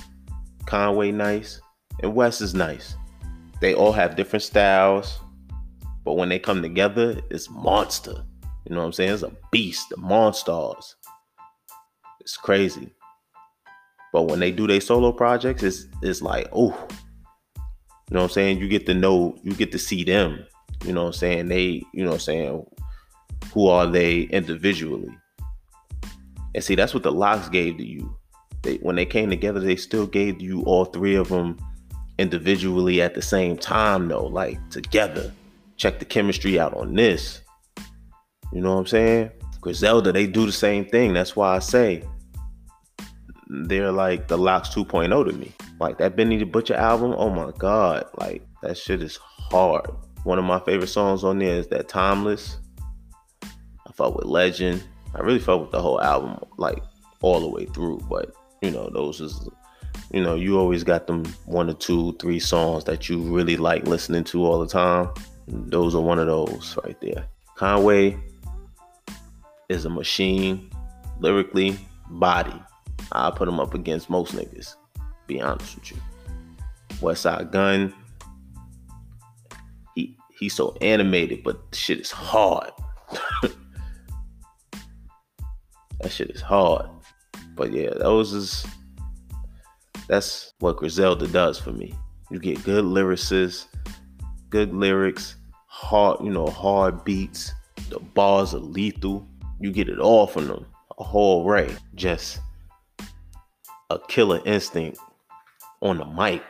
Conway 0.66 1.10
nice, 1.10 1.60
and 2.02 2.14
Wes 2.14 2.40
is 2.40 2.54
nice. 2.54 2.96
They 3.60 3.74
all 3.74 3.92
have 3.92 4.16
different 4.16 4.42
styles, 4.42 5.20
but 6.04 6.14
when 6.14 6.28
they 6.28 6.38
come 6.38 6.60
together, 6.60 7.20
it's 7.30 7.48
monster. 7.50 8.24
You 8.66 8.74
know 8.74 8.80
what 8.80 8.86
I'm 8.86 8.92
saying? 8.92 9.12
It's 9.12 9.22
a 9.22 9.32
beast, 9.50 9.90
the 9.90 9.96
monsters. 9.98 10.96
It's 12.20 12.36
crazy. 12.36 12.90
But 14.12 14.22
when 14.22 14.40
they 14.40 14.52
do 14.52 14.66
their 14.66 14.80
solo 14.80 15.12
projects, 15.12 15.62
it's 15.62 15.86
it's 16.02 16.22
like, 16.22 16.48
oh, 16.52 16.70
you 18.10 18.14
know 18.14 18.20
what 18.20 18.24
I'm 18.24 18.30
saying? 18.30 18.58
You 18.58 18.68
get 18.68 18.86
to 18.86 18.94
know, 18.94 19.36
you 19.42 19.52
get 19.54 19.72
to 19.72 19.78
see 19.78 20.04
them. 20.04 20.46
You 20.84 20.92
know 20.92 21.02
what 21.02 21.08
I'm 21.08 21.12
saying? 21.14 21.48
They, 21.48 21.82
you 21.92 22.04
know 22.04 22.10
what 22.10 22.14
I'm 22.14 22.20
saying? 22.20 22.66
Who 23.52 23.68
are 23.68 23.86
they 23.86 24.22
individually? 24.22 25.16
And 26.54 26.62
see, 26.62 26.74
that's 26.74 26.92
what 26.92 27.02
the 27.02 27.12
LOX 27.12 27.48
gave 27.48 27.78
to 27.78 27.84
you. 27.84 28.16
They, 28.62 28.76
when 28.76 28.96
they 28.96 29.06
came 29.06 29.30
together, 29.30 29.60
they 29.60 29.76
still 29.76 30.06
gave 30.06 30.40
you 30.40 30.62
all 30.62 30.84
three 30.84 31.14
of 31.14 31.28
them 31.28 31.58
individually 32.18 33.00
at 33.00 33.14
the 33.14 33.22
same 33.22 33.56
time, 33.56 34.08
though, 34.08 34.26
like 34.26 34.58
together. 34.70 35.32
Check 35.76 35.98
the 35.98 36.04
chemistry 36.04 36.58
out 36.58 36.74
on 36.74 36.94
this. 36.94 37.40
You 38.52 38.60
know 38.60 38.74
what 38.74 38.80
I'm 38.80 38.86
saying? 38.86 39.30
Griselda, 39.60 40.12
they 40.12 40.26
do 40.26 40.46
the 40.46 40.52
same 40.52 40.84
thing. 40.84 41.14
That's 41.14 41.34
why 41.34 41.56
I 41.56 41.58
say 41.58 42.04
they're 43.48 43.92
like 43.92 44.28
the 44.28 44.36
LOX 44.36 44.68
2.0 44.70 45.26
to 45.26 45.32
me. 45.32 45.52
Like 45.80 45.98
that 45.98 46.16
Benny 46.16 46.36
the 46.36 46.44
Butcher 46.44 46.74
album, 46.74 47.14
oh 47.16 47.30
my 47.30 47.50
god, 47.58 48.06
like 48.18 48.42
that 48.62 48.76
shit 48.76 49.02
is 49.02 49.18
hard. 49.22 49.88
One 50.24 50.38
of 50.38 50.44
my 50.44 50.60
favorite 50.60 50.88
songs 50.88 51.24
on 51.24 51.38
there 51.38 51.56
is 51.56 51.68
that 51.68 51.88
Timeless. 51.88 52.58
I 53.42 53.92
fought 53.92 54.16
with 54.16 54.26
Legend. 54.26 54.82
I 55.14 55.20
really 55.20 55.38
felt 55.38 55.62
with 55.62 55.70
the 55.70 55.80
whole 55.80 56.00
album, 56.00 56.42
like 56.56 56.82
all 57.20 57.40
the 57.40 57.48
way 57.48 57.66
through. 57.66 58.00
But 58.08 58.34
you 58.62 58.70
know, 58.70 58.90
those 58.92 59.20
is 59.20 59.48
you 60.12 60.22
know, 60.22 60.34
you 60.34 60.58
always 60.58 60.84
got 60.84 61.06
them 61.06 61.24
one 61.46 61.70
or 61.70 61.74
two, 61.74 62.14
three 62.20 62.40
songs 62.40 62.84
that 62.84 63.08
you 63.08 63.20
really 63.20 63.56
like 63.56 63.86
listening 63.86 64.24
to 64.24 64.44
all 64.44 64.58
the 64.58 64.66
time. 64.66 65.08
Those 65.46 65.94
are 65.94 66.00
one 66.00 66.18
of 66.18 66.26
those 66.26 66.78
right 66.84 67.00
there. 67.00 67.26
Conway 67.56 68.18
is 69.68 69.84
a 69.84 69.90
machine, 69.90 70.70
lyrically, 71.20 71.78
body. 72.10 72.60
I 73.12 73.30
put 73.30 73.48
him 73.48 73.60
up 73.60 73.74
against 73.74 74.10
most 74.10 74.34
niggas. 74.34 74.74
Be 75.26 75.40
honest 75.40 75.74
with 75.76 75.90
you. 75.92 75.96
Westside 77.00 77.50
Gun. 77.50 77.92
He 79.94 80.16
he's 80.38 80.54
so 80.54 80.76
animated, 80.80 81.42
but 81.42 81.60
shit 81.72 82.00
is 82.00 82.10
hard. 82.10 82.70
That 86.04 86.12
shit 86.12 86.30
is 86.32 86.42
hard. 86.42 86.86
But 87.54 87.72
yeah, 87.72 87.88
those 87.96 88.34
is 88.34 88.66
that's 90.06 90.52
what 90.58 90.76
Griselda 90.76 91.26
does 91.26 91.58
for 91.58 91.72
me. 91.72 91.94
You 92.30 92.38
get 92.38 92.62
good 92.62 92.84
lyricists, 92.84 93.64
good 94.50 94.74
lyrics, 94.74 95.36
hard, 95.66 96.22
you 96.22 96.30
know, 96.30 96.46
hard 96.46 97.04
beats. 97.04 97.54
The 97.88 98.00
bars 98.00 98.52
are 98.52 98.58
lethal. 98.58 99.26
You 99.60 99.72
get 99.72 99.88
it 99.88 99.98
all 99.98 100.26
from 100.26 100.48
them. 100.48 100.66
A 100.98 101.04
whole 101.04 101.48
array. 101.48 101.74
Just 101.94 102.40
a 103.90 103.98
killer 104.08 104.40
instinct 104.44 104.98
on 105.80 105.98
the 105.98 106.04
mic. 106.04 106.42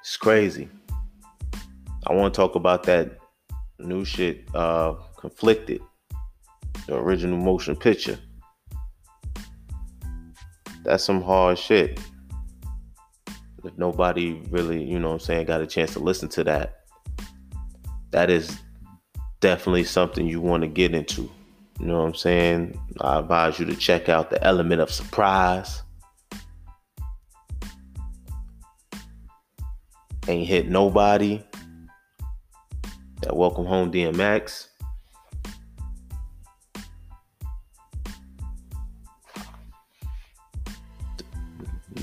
It's 0.00 0.16
crazy. 0.16 0.68
I 2.06 2.12
want 2.12 2.32
to 2.32 2.36
talk 2.36 2.54
about 2.54 2.84
that 2.84 3.18
new 3.78 4.04
shit, 4.04 4.48
uh, 4.54 4.94
Conflicted 5.18 5.80
the 6.86 6.94
original 6.94 7.38
motion 7.38 7.74
picture. 7.74 8.18
That's 10.84 11.02
some 11.02 11.20
hard 11.20 11.58
shit. 11.58 11.98
If 13.64 13.76
nobody 13.76 14.40
really, 14.50 14.84
you 14.84 15.00
know 15.00 15.12
I'm 15.12 15.18
saying, 15.18 15.46
got 15.46 15.60
a 15.60 15.66
chance 15.66 15.94
to 15.94 15.98
listen 15.98 16.28
to 16.30 16.44
that, 16.44 16.84
that 18.12 18.30
is 18.30 18.56
definitely 19.40 19.84
something 19.84 20.26
you 20.26 20.40
want 20.40 20.62
to 20.62 20.68
get 20.68 20.94
into. 20.94 21.28
You 21.78 21.86
know 21.86 22.00
what 22.00 22.08
I'm 22.08 22.14
saying? 22.14 22.80
I 23.00 23.18
advise 23.18 23.58
you 23.58 23.66
to 23.66 23.76
check 23.76 24.08
out 24.08 24.30
the 24.30 24.42
element 24.42 24.80
of 24.80 24.90
surprise. 24.90 25.82
Ain't 30.28 30.48
hit 30.48 30.68
nobody. 30.68 31.42
That 33.22 33.36
welcome 33.36 33.66
home 33.66 33.92
DMX. 33.92 34.68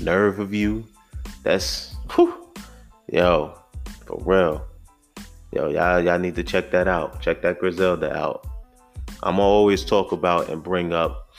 nerve 0.04 0.38
of 0.38 0.54
you. 0.54 0.86
That's 1.42 1.96
whew, 2.14 2.52
yo, 3.10 3.58
for 4.06 4.22
real. 4.24 4.66
Yo, 5.52 5.68
y'all, 5.68 6.00
y'all 6.00 6.18
need 6.18 6.34
to 6.36 6.44
check 6.44 6.70
that 6.70 6.88
out. 6.88 7.20
Check 7.20 7.42
that 7.42 7.58
Griselda 7.58 8.14
out. 8.14 8.46
I'm 9.24 9.40
always 9.40 9.84
talk 9.84 10.12
about 10.12 10.50
and 10.50 10.62
bring 10.62 10.92
up, 10.92 11.30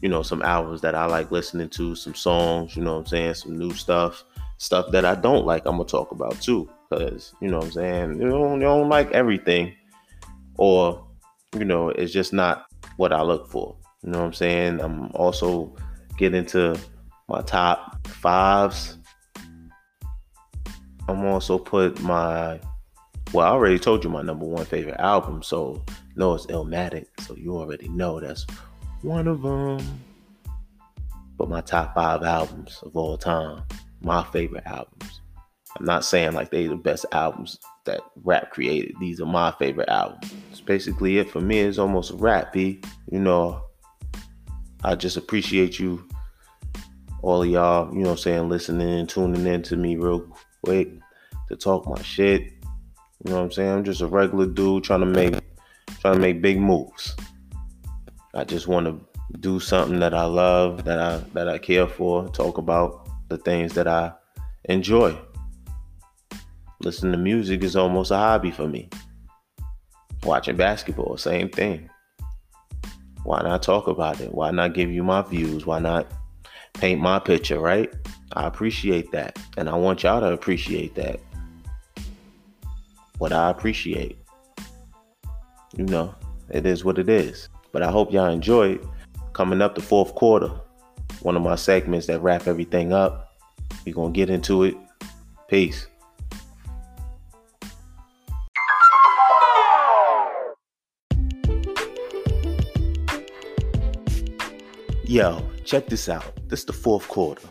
you 0.00 0.08
know, 0.08 0.22
some 0.22 0.40
albums 0.42 0.80
that 0.82 0.94
I 0.94 1.06
like 1.06 1.32
listening 1.32 1.68
to, 1.70 1.96
some 1.96 2.14
songs, 2.14 2.76
you 2.76 2.82
know 2.82 2.96
I'm 2.98 3.06
saying, 3.06 3.34
some 3.34 3.58
new 3.58 3.72
stuff, 3.72 4.22
stuff 4.58 4.92
that 4.92 5.04
I 5.04 5.16
don't 5.16 5.44
like, 5.44 5.66
I'm 5.66 5.76
gonna 5.76 5.84
talk 5.88 6.12
about 6.12 6.40
too. 6.40 6.70
Cause, 6.90 7.34
you 7.40 7.48
know 7.48 7.58
what 7.58 7.66
I'm 7.66 7.72
saying, 7.72 8.20
you 8.20 8.30
don't, 8.30 8.60
you 8.60 8.66
don't 8.66 8.88
like 8.88 9.10
everything. 9.10 9.74
Or, 10.56 11.04
you 11.58 11.64
know, 11.64 11.88
it's 11.88 12.12
just 12.12 12.32
not 12.32 12.66
what 12.98 13.12
I 13.12 13.22
look 13.22 13.50
for. 13.50 13.76
You 14.04 14.12
know 14.12 14.20
what 14.20 14.26
I'm 14.26 14.32
saying? 14.32 14.80
I'm 14.80 15.10
also 15.14 15.74
getting 16.16 16.46
to 16.46 16.78
my 17.28 17.42
top 17.42 18.06
fives. 18.06 18.98
I'm 21.08 21.24
also 21.24 21.58
put 21.58 22.00
my 22.00 22.60
well, 23.32 23.48
I 23.48 23.50
already 23.50 23.80
told 23.80 24.04
you 24.04 24.10
my 24.10 24.22
number 24.22 24.46
one 24.46 24.64
favorite 24.64 25.00
album, 25.00 25.42
so 25.42 25.82
no, 26.16 26.34
it's 26.34 26.46
Illmatic, 26.46 27.06
so 27.20 27.34
you 27.34 27.56
already 27.56 27.88
know 27.88 28.20
that's 28.20 28.46
one 29.02 29.26
of 29.26 29.42
them. 29.42 29.78
But 31.36 31.48
my 31.48 31.60
top 31.60 31.94
five 31.94 32.22
albums 32.22 32.78
of 32.82 32.96
all 32.96 33.18
time, 33.18 33.62
my 34.00 34.22
favorite 34.24 34.66
albums. 34.66 35.20
I'm 35.76 35.86
not 35.86 36.04
saying 36.04 36.32
like 36.32 36.50
they 36.50 36.68
the 36.68 36.76
best 36.76 37.04
albums 37.10 37.58
that 37.84 38.00
rap 38.22 38.52
created. 38.52 38.94
These 39.00 39.20
are 39.20 39.26
my 39.26 39.50
favorite 39.58 39.88
albums. 39.88 40.32
It's 40.52 40.60
basically 40.60 41.18
it 41.18 41.30
for 41.30 41.40
me. 41.40 41.58
It's 41.58 41.78
almost 41.78 42.12
a 42.12 42.16
rap, 42.16 42.52
B. 42.52 42.80
You 43.10 43.18
know, 43.18 43.60
I 44.84 44.94
just 44.94 45.16
appreciate 45.16 45.80
you, 45.80 46.06
all 47.22 47.42
of 47.42 47.48
y'all, 47.48 47.92
you 47.92 48.02
know 48.02 48.10
I'm 48.10 48.16
saying, 48.18 48.48
listening, 48.48 49.06
tuning 49.06 49.46
in 49.46 49.62
to 49.62 49.76
me 49.76 49.96
real 49.96 50.28
quick 50.62 50.90
to 51.48 51.56
talk 51.56 51.88
my 51.88 52.00
shit. 52.02 52.42
You 53.24 53.30
know 53.30 53.36
what 53.36 53.42
I'm 53.44 53.52
saying? 53.52 53.70
I'm 53.70 53.84
just 53.84 54.02
a 54.02 54.06
regular 54.06 54.46
dude 54.46 54.84
trying 54.84 55.00
to 55.00 55.06
make 55.06 55.34
trying 56.04 56.16
to 56.16 56.20
make 56.20 56.42
big 56.42 56.60
moves. 56.60 57.16
I 58.34 58.44
just 58.44 58.68
want 58.68 58.84
to 58.84 59.38
do 59.38 59.58
something 59.58 60.00
that 60.00 60.12
I 60.12 60.26
love, 60.26 60.84
that 60.84 61.00
I 61.00 61.16
that 61.32 61.48
I 61.48 61.56
care 61.56 61.88
for, 61.88 62.28
talk 62.28 62.58
about 62.58 63.08
the 63.30 63.38
things 63.38 63.72
that 63.72 63.88
I 63.88 64.12
enjoy. 64.64 65.16
Listening 66.80 67.12
to 67.12 67.18
music 67.18 67.62
is 67.62 67.74
almost 67.74 68.10
a 68.10 68.18
hobby 68.18 68.50
for 68.50 68.68
me. 68.68 68.90
Watching 70.24 70.58
basketball, 70.58 71.16
same 71.16 71.48
thing. 71.48 71.88
Why 73.22 73.40
not 73.40 73.62
talk 73.62 73.86
about 73.86 74.20
it? 74.20 74.34
Why 74.34 74.50
not 74.50 74.74
give 74.74 74.90
you 74.90 75.02
my 75.02 75.22
views? 75.22 75.64
Why 75.64 75.78
not 75.78 76.06
paint 76.74 77.00
my 77.00 77.18
picture, 77.18 77.60
right? 77.60 77.90
I 78.34 78.46
appreciate 78.46 79.10
that. 79.12 79.38
And 79.56 79.70
I 79.70 79.74
want 79.76 80.02
y'all 80.02 80.20
to 80.20 80.34
appreciate 80.34 80.96
that. 80.96 81.18
What 83.16 83.32
I 83.32 83.48
appreciate. 83.48 84.18
You 85.76 85.84
know, 85.86 86.14
it 86.50 86.66
is 86.66 86.84
what 86.84 86.98
it 86.98 87.08
is. 87.08 87.48
But 87.72 87.82
I 87.82 87.90
hope 87.90 88.12
y'all 88.12 88.30
enjoyed 88.30 88.86
coming 89.32 89.60
up 89.60 89.74
the 89.74 89.82
fourth 89.82 90.14
quarter. 90.14 90.50
One 91.22 91.36
of 91.36 91.42
my 91.42 91.56
segments 91.56 92.06
that 92.06 92.20
wrap 92.20 92.46
everything 92.46 92.92
up. 92.92 93.32
We're 93.84 93.94
to 93.94 94.10
get 94.10 94.30
into 94.30 94.62
it. 94.64 94.76
Peace. 95.48 95.88
Yo, 105.04 105.42
check 105.64 105.86
this 105.88 106.08
out. 106.08 106.24
This 106.48 106.60
is 106.60 106.66
the 106.66 106.72
fourth 106.72 107.08
quarter. 107.08 107.46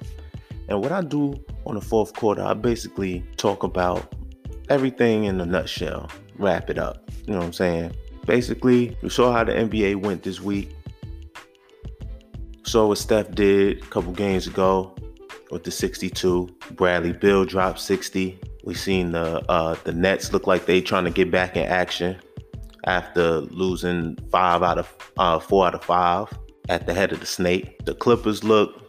And 0.69 0.81
what 0.81 0.91
I 0.91 1.01
do 1.01 1.35
on 1.65 1.75
the 1.75 1.81
fourth 1.81 2.13
quarter, 2.13 2.41
I 2.41 2.53
basically 2.53 3.23
talk 3.37 3.63
about 3.63 4.15
everything 4.69 5.25
in 5.25 5.39
a 5.39 5.45
nutshell, 5.45 6.09
wrap 6.37 6.69
it 6.69 6.77
up. 6.77 7.11
You 7.25 7.33
know 7.33 7.39
what 7.39 7.45
I'm 7.45 7.53
saying? 7.53 7.95
Basically, 8.25 8.97
we 9.01 9.09
saw 9.09 9.31
how 9.31 9.43
the 9.43 9.51
NBA 9.51 10.01
went 10.01 10.23
this 10.23 10.39
week. 10.39 10.75
Saw 12.63 12.87
what 12.87 12.97
Steph 12.97 13.31
did 13.31 13.83
a 13.83 13.85
couple 13.87 14.13
games 14.13 14.47
ago 14.47 14.95
with 15.51 15.63
the 15.63 15.71
62. 15.71 16.49
Bradley 16.71 17.11
Beal 17.13 17.45
dropped 17.45 17.79
60. 17.79 18.39
We 18.63 18.73
seen 18.73 19.11
the 19.11 19.43
uh, 19.51 19.75
the 19.83 19.91
Nets 19.91 20.31
look 20.31 20.47
like 20.47 20.65
they 20.65 20.79
trying 20.79 21.03
to 21.03 21.11
get 21.11 21.29
back 21.29 21.57
in 21.57 21.65
action 21.65 22.17
after 22.85 23.41
losing 23.41 24.17
five 24.31 24.63
out 24.63 24.77
of 24.77 24.95
uh, 25.17 25.39
four 25.39 25.67
out 25.67 25.75
of 25.75 25.83
five 25.83 26.27
at 26.69 26.85
the 26.85 26.93
head 26.93 27.11
of 27.11 27.19
the 27.19 27.25
snake. 27.25 27.83
The 27.85 27.93
Clippers 27.93 28.43
look 28.43 28.81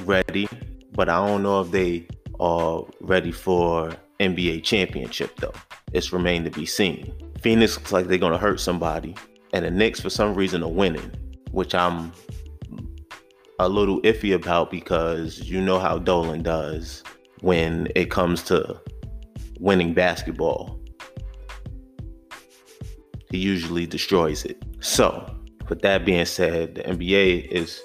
ready, 0.00 0.48
but 0.92 1.08
I 1.08 1.24
don't 1.24 1.44
know 1.44 1.60
if 1.60 1.70
they 1.70 2.08
are 2.40 2.84
ready 3.00 3.30
for 3.30 3.92
NBA 4.18 4.64
championship 4.64 5.36
though. 5.36 5.54
It's 5.92 6.12
remained 6.12 6.44
to 6.46 6.50
be 6.50 6.66
seen. 6.66 7.12
Phoenix 7.42 7.76
looks 7.76 7.92
like 7.92 8.06
they're 8.06 8.18
gonna 8.18 8.38
hurt 8.38 8.60
somebody, 8.60 9.16
and 9.52 9.64
the 9.64 9.70
Knicks 9.70 10.00
for 10.00 10.10
some 10.10 10.34
reason 10.34 10.62
are 10.62 10.68
winning, 10.68 11.10
which 11.50 11.74
I'm 11.74 12.12
a 13.58 13.68
little 13.68 14.00
iffy 14.02 14.34
about 14.34 14.70
because 14.70 15.40
you 15.40 15.60
know 15.60 15.78
how 15.78 15.98
Dolan 15.98 16.42
does 16.42 17.02
when 17.40 17.88
it 17.96 18.10
comes 18.10 18.42
to 18.44 18.80
winning 19.58 19.92
basketball. 19.92 20.80
He 23.30 23.38
usually 23.38 23.86
destroys 23.86 24.44
it. 24.44 24.62
So 24.80 25.34
with 25.68 25.82
that 25.82 26.04
being 26.04 26.24
said, 26.24 26.76
the 26.76 26.82
NBA 26.82 27.56
has 27.56 27.80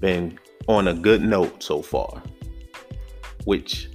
been 0.00 0.38
on 0.68 0.88
a 0.88 0.94
good 0.94 1.22
note 1.22 1.62
so 1.62 1.82
far, 1.82 2.22
which 3.44 3.90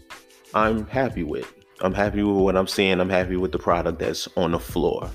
I'm 0.54 0.86
happy 0.88 1.24
with. 1.24 1.59
I'm 1.82 1.94
happy 1.94 2.24
with 2.24 2.38
what 2.38 2.58
I'm 2.58 2.68
seeing. 2.68 3.00
I'm 3.00 3.10
happy 3.10 3.38
with 3.38 3.52
the 3.52 3.60
product 3.60 4.00
that's 4.00 4.28
on 4.36 4.52
the 4.52 4.60
floor. 4.60 5.10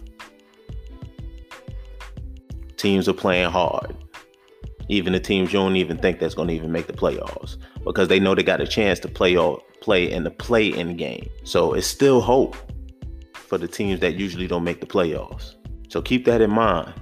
Teams 2.77 3.09
are 3.09 3.15
playing 3.15 3.51
hard. 3.51 3.97
Even 4.89 5.13
the 5.13 5.21
teams 5.21 5.53
you 5.53 5.59
don't 5.59 5.77
even 5.77 5.97
think 5.97 6.21
that's 6.21 6.35
going 6.35 6.49
to 6.49 6.55
even 6.55 6.73
make 6.73 6.87
the 6.87 6.93
playoffs 6.93 7.57
because 7.85 8.09
they 8.09 8.21
know 8.21 8.35
they 8.35 8.43
got 8.43 8.61
a 8.61 8.67
chance 8.67 8.99
to 9.01 9.09
play 9.09 9.37
or 9.37 9.61
play 9.81 10.11
in 10.11 10.25
the 10.25 10.31
play-in 10.31 10.97
game. 10.97 11.29
So 11.45 11.75
it's 11.75 11.87
still 11.87 12.21
hope 12.21 12.57
for 13.35 13.59
the 13.59 13.69
teams 13.69 14.01
that 14.01 14.15
usually 14.15 14.47
don't 14.47 14.65
make 14.65 14.81
the 14.81 14.87
playoffs. 14.87 15.55
So 15.89 16.03
keep 16.03 16.25
that 16.27 16.41
in 16.41 16.51
mind. 16.51 16.93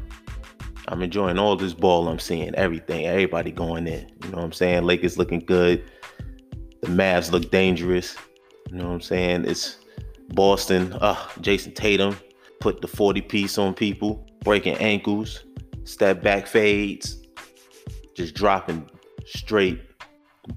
I'm 0.89 1.03
enjoying 1.03 1.39
all 1.39 1.57
this 1.57 1.75
ball 1.75 2.09
I'm 2.09 2.19
seeing, 2.19 2.55
everything, 2.57 3.07
everybody 3.07 3.51
going 3.51 3.87
in. 3.87 4.09
You 4.25 4.31
know 4.31 4.39
what 4.39 4.45
I'm 4.45 4.53
saying? 4.53 4.83
Lakers 4.83 5.17
looking 5.17 5.41
good. 5.41 5.83
The 6.83 6.89
Mavs 6.89 7.31
look 7.31 7.51
dangerous. 7.51 8.17
You 8.73 8.79
know 8.79 8.87
what 8.87 8.95
I'm 8.95 9.01
saying? 9.03 9.45
It's 9.45 9.77
Boston. 10.31 10.95
Uh, 10.95 11.14
Jayson 11.43 11.75
Tatum 11.75 12.16
put 12.59 12.81
the 12.81 12.89
40 12.89 13.20
piece 13.20 13.59
on 13.59 13.75
people, 13.75 14.27
breaking 14.45 14.77
ankles, 14.77 15.45
step 15.85 16.23
back 16.23 16.47
fades, 16.47 17.18
just 18.14 18.35
dropping 18.35 18.89
straight 19.27 19.79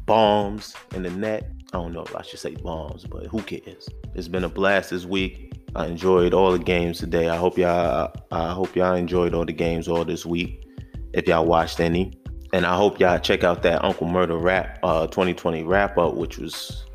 bombs 0.05 0.75
in 0.93 1.03
the 1.03 1.09
net. 1.09 1.51
I 1.73 1.77
don't 1.77 1.91
know 1.91 2.03
if 2.03 2.15
I 2.15 2.21
should 2.21 2.39
say 2.39 2.55
bombs, 2.55 3.03
but 3.03 3.25
who 3.25 3.41
cares? 3.41 3.89
It's 4.13 4.29
been 4.29 4.45
a 4.45 4.49
blast 4.49 4.91
this 4.91 5.03
week. 5.03 5.51
I 5.75 5.87
enjoyed 5.87 6.33
all 6.33 6.53
the 6.53 6.59
games 6.59 6.99
today. 6.99 7.27
I 7.27 7.35
hope 7.35 7.57
y'all 7.57 8.13
I 8.31 8.53
hope 8.53 8.77
y'all 8.77 8.95
enjoyed 8.95 9.33
all 9.33 9.43
the 9.43 9.51
games 9.51 9.89
all 9.89 10.05
this 10.05 10.25
week. 10.25 10.65
If 11.11 11.27
y'all 11.27 11.45
watched 11.45 11.81
any. 11.81 12.13
And 12.53 12.65
I 12.65 12.77
hope 12.77 13.01
y'all 13.01 13.19
check 13.19 13.43
out 13.43 13.61
that 13.63 13.83
Uncle 13.83 14.07
Murda 14.07 14.41
rap 14.41 14.79
uh 14.83 15.07
2020 15.07 15.63
wrap 15.63 15.97
up, 15.97 16.13
which 16.13 16.37
was 16.37 16.85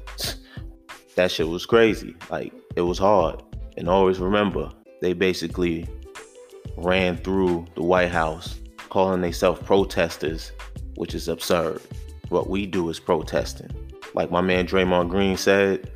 that 1.16 1.30
shit 1.30 1.48
was 1.48 1.66
crazy. 1.66 2.14
Like 2.30 2.52
it 2.76 2.82
was 2.82 2.98
hard. 2.98 3.42
And 3.76 3.88
always 3.88 4.18
remember, 4.18 4.70
they 5.00 5.12
basically 5.12 5.86
ran 6.76 7.16
through 7.16 7.66
the 7.74 7.82
White 7.82 8.10
House 8.10 8.58
calling 8.90 9.20
themselves 9.20 9.62
protesters, 9.62 10.52
which 10.96 11.14
is 11.14 11.28
absurd. 11.28 11.80
What 12.28 12.48
we 12.48 12.66
do 12.66 12.88
is 12.90 13.00
protesting. 13.00 13.70
Like 14.14 14.30
my 14.30 14.40
man 14.40 14.66
Draymond 14.66 15.08
Green 15.08 15.36
said 15.36 15.90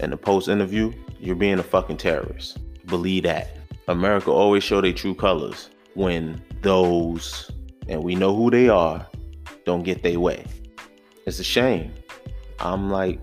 in 0.00 0.10
the 0.10 0.16
post 0.16 0.48
interview, 0.48 0.92
you're 1.18 1.36
being 1.36 1.58
a 1.58 1.62
fucking 1.62 1.98
terrorist. 1.98 2.58
Believe 2.86 3.24
that. 3.24 3.56
America 3.88 4.30
always 4.30 4.62
show 4.62 4.80
their 4.80 4.92
true 4.92 5.14
colors 5.14 5.70
when 5.94 6.42
those, 6.62 7.50
and 7.88 8.02
we 8.02 8.14
know 8.14 8.34
who 8.34 8.50
they 8.50 8.68
are, 8.68 9.06
don't 9.64 9.82
get 9.82 10.02
their 10.02 10.18
way. 10.18 10.44
It's 11.26 11.38
a 11.38 11.44
shame. 11.44 11.92
I'm 12.58 12.90
like, 12.90 13.20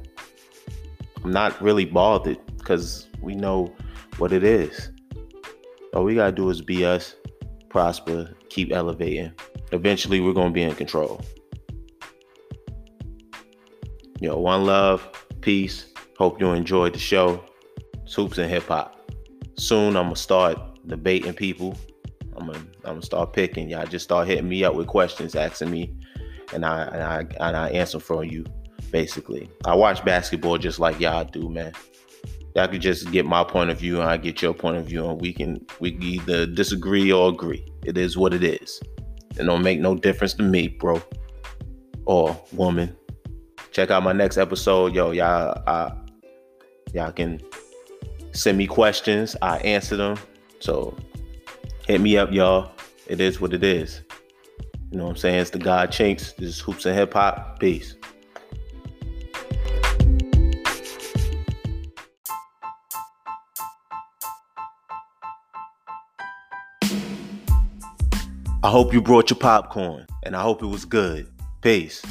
I'm 1.27 1.33
not 1.33 1.61
really 1.61 1.83
bothered 1.83 2.39
because 2.57 3.07
we 3.21 3.35
know 3.35 3.75
what 4.17 4.31
it 4.31 4.45
is. 4.45 4.91
All 5.93 6.05
we 6.05 6.15
gotta 6.15 6.31
do 6.31 6.49
is 6.49 6.61
be 6.61 6.85
us, 6.85 7.17
prosper, 7.67 8.33
keep 8.47 8.71
elevating. 8.71 9.33
Eventually, 9.73 10.21
we're 10.21 10.31
gonna 10.31 10.51
be 10.51 10.63
in 10.63 10.73
control. 10.73 11.19
Yo, 14.21 14.39
one 14.39 14.65
love, 14.65 15.05
peace. 15.41 15.91
Hope 16.17 16.39
you 16.39 16.47
enjoyed 16.53 16.93
the 16.93 16.99
show. 16.99 17.43
Hoops 18.15 18.37
and 18.37 18.49
hip 18.49 18.63
hop. 18.63 19.11
Soon 19.57 19.97
I'm 19.97 20.05
gonna 20.05 20.15
start 20.15 20.57
debating 20.87 21.33
people. 21.33 21.77
I'm 22.37 22.45
gonna 22.45 22.59
I'm 22.85 22.93
gonna 22.93 23.01
start 23.01 23.33
picking. 23.33 23.69
Y'all 23.69 23.85
just 23.85 24.05
start 24.05 24.29
hitting 24.29 24.47
me 24.47 24.63
up 24.63 24.75
with 24.75 24.87
questions, 24.87 25.35
asking 25.35 25.71
me, 25.71 25.93
and 26.53 26.65
I 26.65 26.83
and 26.83 27.03
I 27.03 27.19
and 27.45 27.57
I 27.57 27.67
answer 27.71 27.99
for 27.99 28.23
you. 28.23 28.45
Basically, 28.91 29.49
I 29.65 29.75
watch 29.75 30.03
basketball 30.05 30.57
just 30.57 30.79
like 30.79 30.99
y'all 30.99 31.25
do, 31.25 31.49
man. 31.49 31.73
Y'all 32.55 32.67
can 32.67 32.81
just 32.81 33.11
get 33.11 33.25
my 33.25 33.43
point 33.43 33.69
of 33.69 33.79
view, 33.79 34.01
and 34.01 34.09
I 34.09 34.17
get 34.17 34.41
your 34.41 34.53
point 34.53 34.77
of 34.77 34.85
view, 34.85 35.07
and 35.07 35.19
we 35.21 35.33
can 35.33 35.65
we 35.79 35.91
can 35.91 36.03
either 36.03 36.45
disagree 36.45 37.11
or 37.11 37.29
agree. 37.29 37.65
It 37.85 37.97
is 37.97 38.17
what 38.17 38.33
it 38.33 38.43
is. 38.43 38.81
It 39.37 39.43
don't 39.43 39.61
make 39.61 39.79
no 39.79 39.95
difference 39.95 40.33
to 40.35 40.43
me, 40.43 40.67
bro, 40.67 41.01
or 42.05 42.39
woman. 42.53 42.95
Check 43.71 43.91
out 43.91 44.01
my 44.03 44.13
next 44.13 44.37
episode, 44.37 44.95
yo. 44.95 45.11
Y'all, 45.11 45.61
I, 45.67 45.91
y'all 46.93 47.11
can 47.11 47.39
Send 48.37 48.59
me 48.59 48.67
questions. 48.67 49.35
I 49.41 49.57
answer 49.59 49.97
them. 49.97 50.15
So 50.59 50.95
hit 51.87 51.99
me 52.01 52.17
up, 52.17 52.31
y'all. 52.31 52.71
It 53.07 53.19
is 53.19 53.41
what 53.41 53.51
it 53.51 53.63
is. 53.63 54.01
You 54.91 54.99
know 54.99 55.05
what 55.05 55.09
I'm 55.11 55.17
saying? 55.17 55.39
It's 55.39 55.49
the 55.49 55.57
God 55.57 55.91
Chinks. 55.91 56.33
This 56.33 56.49
is 56.49 56.59
Hoops 56.59 56.85
and 56.85 56.95
Hip 56.95 57.13
Hop. 57.13 57.59
Peace. 57.59 57.95
I 68.67 68.69
hope 68.69 68.91
you 68.93 69.01
brought 69.01 69.29
your 69.29 69.39
popcorn 69.39 70.05
and 70.23 70.35
I 70.35 70.41
hope 70.41 70.61
it 70.61 70.65
was 70.65 70.83
good. 70.83 71.31
Peace. 71.61 72.03